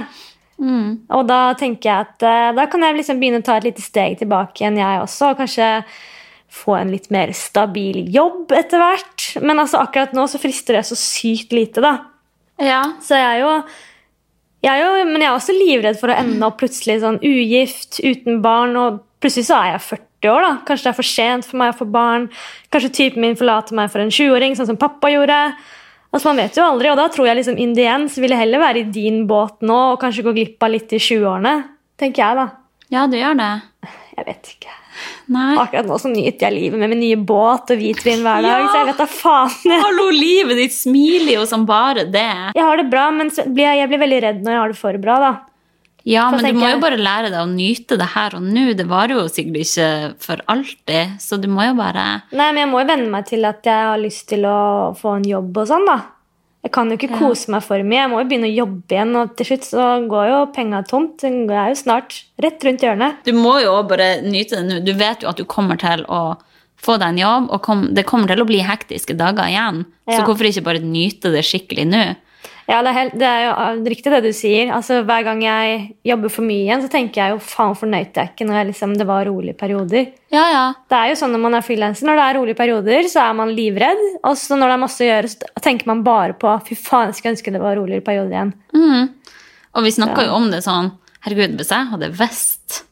[0.61, 1.05] Mm.
[1.17, 3.85] Og da tenker jeg at uh, da kan jeg liksom begynne å ta et lite
[3.85, 5.33] steg tilbake igjen, jeg også.
[5.33, 5.69] Og kanskje
[6.55, 9.27] få en litt mer stabil jobb etter hvert.
[9.43, 11.97] Men altså, akkurat nå så frister det så sykt lite, da.
[12.63, 12.83] Ja.
[13.03, 13.53] Så jeg er jo,
[14.63, 17.99] jeg er jo Men jeg er også livredd for å ende opp plutselig sånn ugift,
[18.05, 20.53] uten barn, og plutselig så er jeg 40 år, da.
[20.69, 22.29] Kanskje det er for sent for meg å få barn.
[22.73, 25.41] Kanskje typen min forlater meg for en 20-åring, sånn som pappa gjorde.
[26.15, 28.31] Altså Man vet jo aldri, og da tror jeg liksom in the end så vil
[28.31, 31.57] jeg heller være i din båt nå og kanskje gå glipp av litt i 20-årene.
[31.99, 32.47] Tenker jeg, da.
[32.95, 33.53] ja, du gjør det.
[34.15, 34.84] Jeg vet ikke.
[35.35, 35.55] Nei.
[35.63, 38.61] Akkurat nå så nyter jeg livet med min nye båt og hvitvin hver dag.
[38.65, 38.69] Ja.
[38.71, 39.57] Så jeg vet da faen.
[39.87, 42.29] Hallo, livet ditt smiler jo som bare det.
[42.55, 44.81] jeg har det bra, men blir jeg, jeg blir veldig redd når jeg har det
[44.85, 45.19] for bra.
[45.25, 45.33] da.
[46.05, 48.67] Ja, For men du må jo bare lære deg å nyte det her og nå.
[48.77, 49.87] Det varer jo sikkert ikke
[50.21, 52.03] for alltid, så du må jo bare
[52.37, 54.59] Nei, men jeg må jo venne meg til at jeg har lyst til å
[55.01, 55.97] få en jobb og sånn, da.
[56.65, 57.19] Jeg kan jo ikke Ja.
[57.21, 58.01] kose meg for mye.
[58.01, 61.19] Jeg må jo begynne å jobbe igjen, og til slutt så går jo penga tomt.
[61.21, 63.17] Den er jo snart rett rundt hjørnet.
[63.25, 64.85] Du må jo bare nyte det nå.
[64.85, 66.39] Du vet jo at du kommer til å
[66.81, 69.85] få deg en jobb, og kom, det kommer til å bli hektiske dager igjen.
[70.09, 72.17] Så hvorfor ikke bare nyte det skikkelig nå?
[72.65, 74.71] Ja, det er, helt, det er jo riktig det du sier.
[74.73, 78.33] Altså, Hver gang jeg jobber for mye igjen, så tenker jeg jo faen fornøyd jeg
[78.33, 80.07] ikke når jeg liksom, det var rolige perioder.
[80.33, 80.62] Ja, ja.
[80.91, 83.37] Det er jo sånn Når man er frilanser, når det er rolige perioder, så er
[83.37, 84.01] man livredd.
[84.25, 87.12] Og så når det er masse å gjøre, så tenker man bare på fy faen,
[87.12, 88.55] jeg skulle ønske det var roligere perioder igjen.
[88.73, 89.12] Mm.
[89.75, 90.93] Og vi snakka jo om det sånn
[91.25, 92.83] Herregud, hvis jeg hadde visst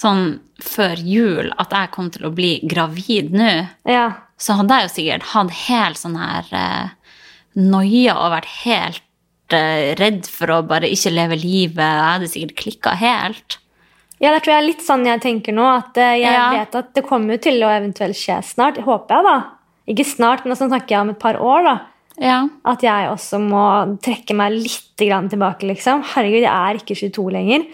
[0.00, 0.22] sånn
[0.62, 3.50] før jul at jeg kom til å bli gravid nå,
[3.88, 4.06] Ja,
[4.40, 7.18] så hadde jeg jo sikkert hatt helt sånn her eh,
[7.60, 9.04] noia og vært helt
[9.98, 11.76] redd for å bare ikke leve livet.
[11.82, 13.58] Jeg hadde sikkert klikka helt.
[14.22, 15.64] Ja, det tror jeg er litt sånn jeg tenker nå.
[15.78, 16.50] At eh, jeg Ja.
[16.54, 18.78] vet at det kommer jo til å eventuelt skje snart.
[18.78, 19.36] Håper jeg, da.
[19.88, 21.62] Ikke snart, men så snakker jeg om et par år.
[21.64, 21.80] da.
[22.20, 22.46] Ja.
[22.64, 25.66] At jeg også må trekke meg litt tilbake.
[25.66, 26.04] liksom.
[26.14, 27.64] Herregud, jeg er ikke 22 lenger.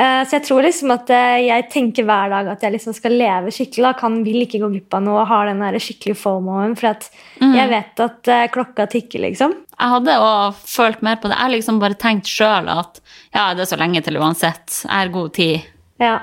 [0.00, 3.16] Eh, så jeg tror liksom at eh, jeg tenker hver dag at jeg liksom skal
[3.20, 3.84] leve skikkelig.
[3.84, 6.76] da, kan, Vil ikke gå glipp av noe og har den skikkelig fomoen.
[6.78, 9.56] For at jeg vet at eh, klokka tikker, liksom.
[9.76, 11.36] Jeg hadde òg følt mer på det.
[11.36, 13.00] Jeg har liksom bare tenkt sjøl at
[13.34, 14.82] ja, det er så lenge til uansett.
[14.86, 15.68] Jeg har god tid.
[16.00, 16.18] Ja.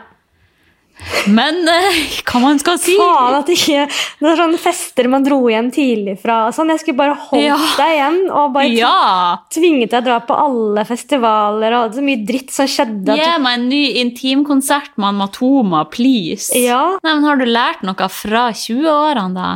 [1.32, 2.96] Men eh, hva man skal si?
[3.00, 6.48] Faen at ikke er sånne fester man dro hjem tidlig fra.
[6.56, 6.72] Sånn.
[6.74, 7.58] Jeg skulle bare holdt Ja.
[7.78, 9.38] deg igjen og bare Ja!
[9.54, 13.16] tvinget deg å dra på alle festivaler og så mye dritt som skjedde.
[13.20, 16.52] Gi meg en ny intimkonsert med Matoma, please.
[16.58, 19.50] Ja, Nei, men Har du lært noe fra 20-årene, da?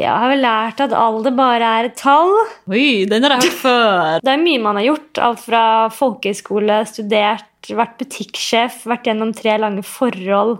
[0.00, 2.32] Jeg har vel lært at alder bare er et tall.
[2.70, 4.18] Oi, den har jeg hørt før.
[4.24, 5.22] Det er mye man har gjort.
[5.28, 5.62] Alt fra
[5.94, 10.58] folkehøyskole, studert, vært butikksjef, vært gjennom tre lange forhold.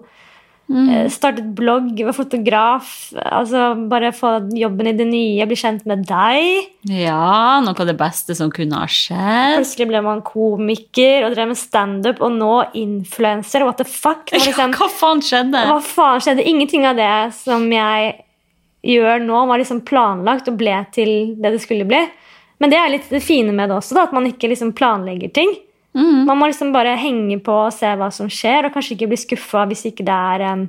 [0.68, 1.08] Mm.
[1.08, 2.88] Startet blogg, var fotograf.
[3.16, 6.66] altså Bare få jobben i det nye, bli kjent med deg.
[6.92, 9.54] Ja, noe av det beste som kunne ha skjedd.
[9.62, 13.64] Plutselig ble man komiker og drev med standup, og nå influenser.
[13.64, 14.28] What the fuck?
[14.36, 15.64] Liksom, Ja, hva faen skjedde?
[15.72, 16.44] hva faen skjedde?
[16.44, 18.12] Ingenting av det som jeg
[18.88, 22.00] gjør nå, var liksom planlagt og ble til det det skulle bli.
[22.58, 25.30] Men det er litt det fine med det også, da, at man ikke liksom planlegger
[25.36, 25.52] ting.
[26.28, 29.18] Man må liksom bare henge på og se hva som skjer, og kanskje ikke bli
[29.18, 30.66] skuffa hvis ikke det er um,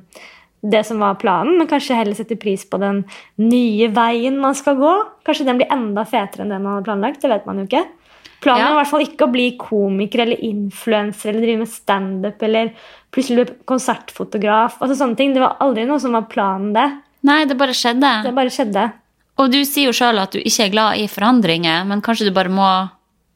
[0.60, 3.04] det som var planen, men kanskje heller sette pris på den
[3.40, 4.92] nye veien man skal gå.
[5.26, 7.22] Kanskje den blir enda fetere enn det man hadde planlagt.
[7.22, 7.84] Det vet man jo ikke.
[8.40, 8.66] Planen Ja.
[8.70, 12.72] er i hvert fall ikke å bli komiker eller influenser eller drive med standup eller
[13.12, 14.78] plutselig bli konsertfotograf.
[14.80, 15.34] altså sånne ting.
[15.34, 16.88] Det var aldri noe som var planen, det.
[17.26, 18.12] Nei, det bare skjedde.
[18.24, 18.86] Det bare skjedde.
[19.40, 22.34] Og du sier jo sjøl at du ikke er glad i forandringer, men kanskje du
[22.36, 22.68] bare må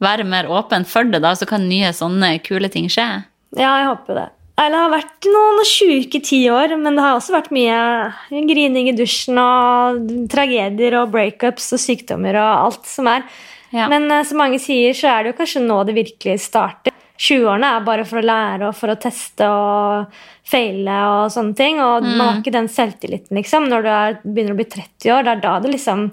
[0.04, 3.06] være mer åpen for det, da, så kan nye sånne kule ting skje?
[3.56, 4.26] Ja, jeg håper det.
[4.54, 7.78] Det har vært noen sjuke ti år, men det har også vært mye
[8.46, 13.26] grining i dusjen og tragedier og breakups og sykdommer og alt som er.
[13.74, 13.88] Ja.
[13.90, 16.94] Men eh, som mange sier, så er det jo kanskje nå det virkelig starter.
[17.20, 20.14] 20-årene er bare for å lære og for å teste og
[20.50, 21.78] feile og sånne ting.
[21.82, 23.68] Og man har ikke den selvtilliten, liksom.
[23.70, 26.08] Når du er, begynner å bli 30 år, det er da det liksom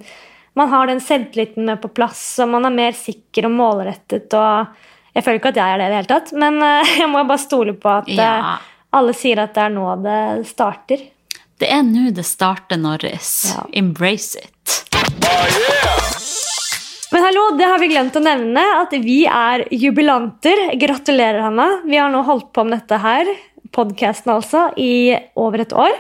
[0.59, 4.73] Man har den selvtilliten med på plass, og man er mer sikker og målrettet og
[5.15, 7.23] Jeg føler ikke at jeg er det i det hele tatt, men eh, jeg må
[7.23, 8.57] bare stole på at eh, Ja.
[8.91, 10.19] alle sier at det er nå det
[10.51, 11.05] starter.
[11.61, 13.31] Det er nå det starter, Norris.
[13.55, 13.63] Ja.
[13.79, 14.77] Embrace it.
[17.21, 20.71] Men hallo, det har vi glemt å nevne, at vi er jubilanter.
[20.81, 21.67] Gratulerer, Hanna.
[21.85, 23.29] Vi har nå holdt på med dette her,
[23.77, 25.93] podkasten altså, i over et år.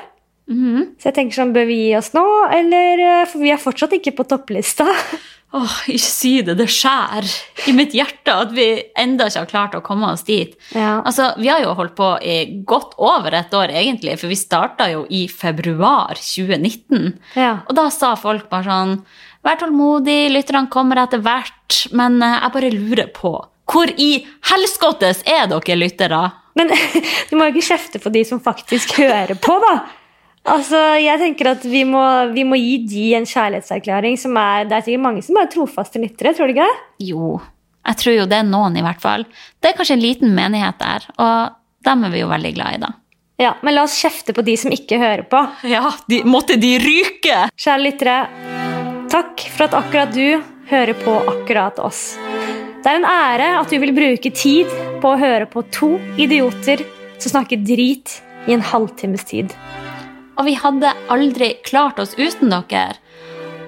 [0.49, 2.25] Så jeg tenker sånn, bør vi gi oss nå,
[2.57, 4.89] eller eh, For vi er fortsatt ikke på topplista.
[5.61, 6.57] Åh, ikke si det.
[6.57, 7.29] Det skjærer
[7.69, 8.67] i mitt hjerte at vi
[8.97, 10.57] enda ikke har klart å komme oss dit.
[10.73, 11.03] Ja.
[11.05, 14.89] Altså, Vi har jo holdt på i godt over et år, egentlig, for vi starta
[14.93, 17.11] jo i februar 2019.
[17.37, 17.59] Ja.
[17.67, 18.95] Og da sa folk bare sånn
[19.41, 23.31] Vær tålmodig, lytterne kommer etter hvert, men eh, jeg bare lurer på
[23.71, 24.11] Hvor i
[24.51, 26.19] helskottes er dere lyttere?
[26.59, 26.69] Men
[27.29, 29.73] du må jo ikke kjefte på de som faktisk hører på, da.
[30.51, 32.01] Altså, jeg tenker at vi må,
[32.33, 36.01] vi må gi de en kjærlighetserklæring som er Det er sikkert mange som er trofaste
[36.01, 36.87] lyttere, tror du ikke det?
[37.11, 37.35] Jo,
[37.87, 39.25] jeg tror jo det er noen, i hvert fall.
[39.61, 42.81] Det er kanskje en liten menighet der, og dem er vi jo veldig glad i,
[42.83, 42.91] da.
[43.41, 45.39] Ja, Men la oss kjefte på de som ikke hører på.
[45.65, 47.47] Ja, de, måtte de ryke!
[47.57, 48.17] Kjære lyttere,
[49.11, 52.15] takk for at akkurat du hører på akkurat oss.
[52.81, 54.71] Det er en ære at du vil bruke tid
[55.03, 56.85] på å høre på to idioter
[57.19, 59.51] som snakker drit i en halvtimes tid.
[60.39, 62.95] Og vi hadde aldri klart oss uten dere.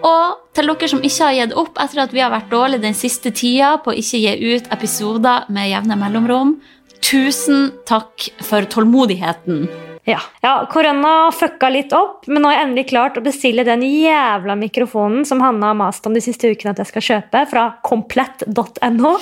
[0.03, 2.97] Og til dere som ikke har gitt opp etter at vi har vært dårlige den
[2.97, 6.57] siste tida på å ikke gi ut episoder med jevne mellomrom,
[7.03, 9.67] tusen takk for tålmodigheten.
[10.05, 10.19] Ja.
[10.43, 14.57] ja, Korona fucka litt opp, men nå har jeg endelig klart å bestille den jævla
[14.59, 19.13] mikrofonen som Hanna har mast om de siste ukene at jeg skal kjøpe, fra komplett.no.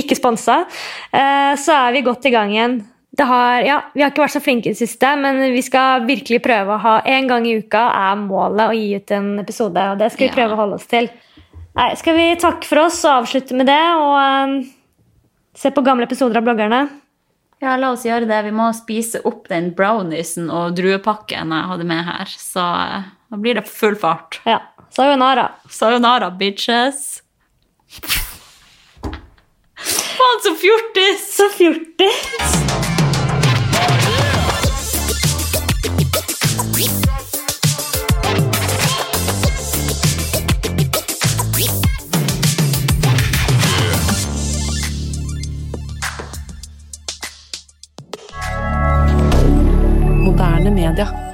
[0.00, 0.62] Ikke sponsa.
[1.12, 2.78] Eh, Så er vi godt i gang igjen.
[3.10, 6.06] Det har, ja, vi har ikke vært så flinke i det siste, men vi skal
[6.08, 9.82] virkelig prøve å ha én gang i uka er målet å gi ut en episode.
[9.92, 11.10] og det skal vi prøve å holde oss til.
[11.76, 13.82] Nei, Skal vi takke for oss og avslutte med det?
[13.98, 14.56] Og um,
[15.58, 16.80] se på gamle episoder av bloggerne?
[17.60, 18.38] Ja, la oss gjøre det.
[18.46, 22.32] Vi må spise opp den browniesen og druepakken jeg hadde med her.
[22.32, 24.40] Så eh, da blir det full fart.
[24.48, 24.62] Ja.
[24.96, 25.50] Sayonara.
[25.70, 27.20] Sayonara, bitches.
[29.80, 31.28] Faen, så fjortis!
[31.36, 32.99] Så fjortis!
[50.90, 51.29] Moderne media.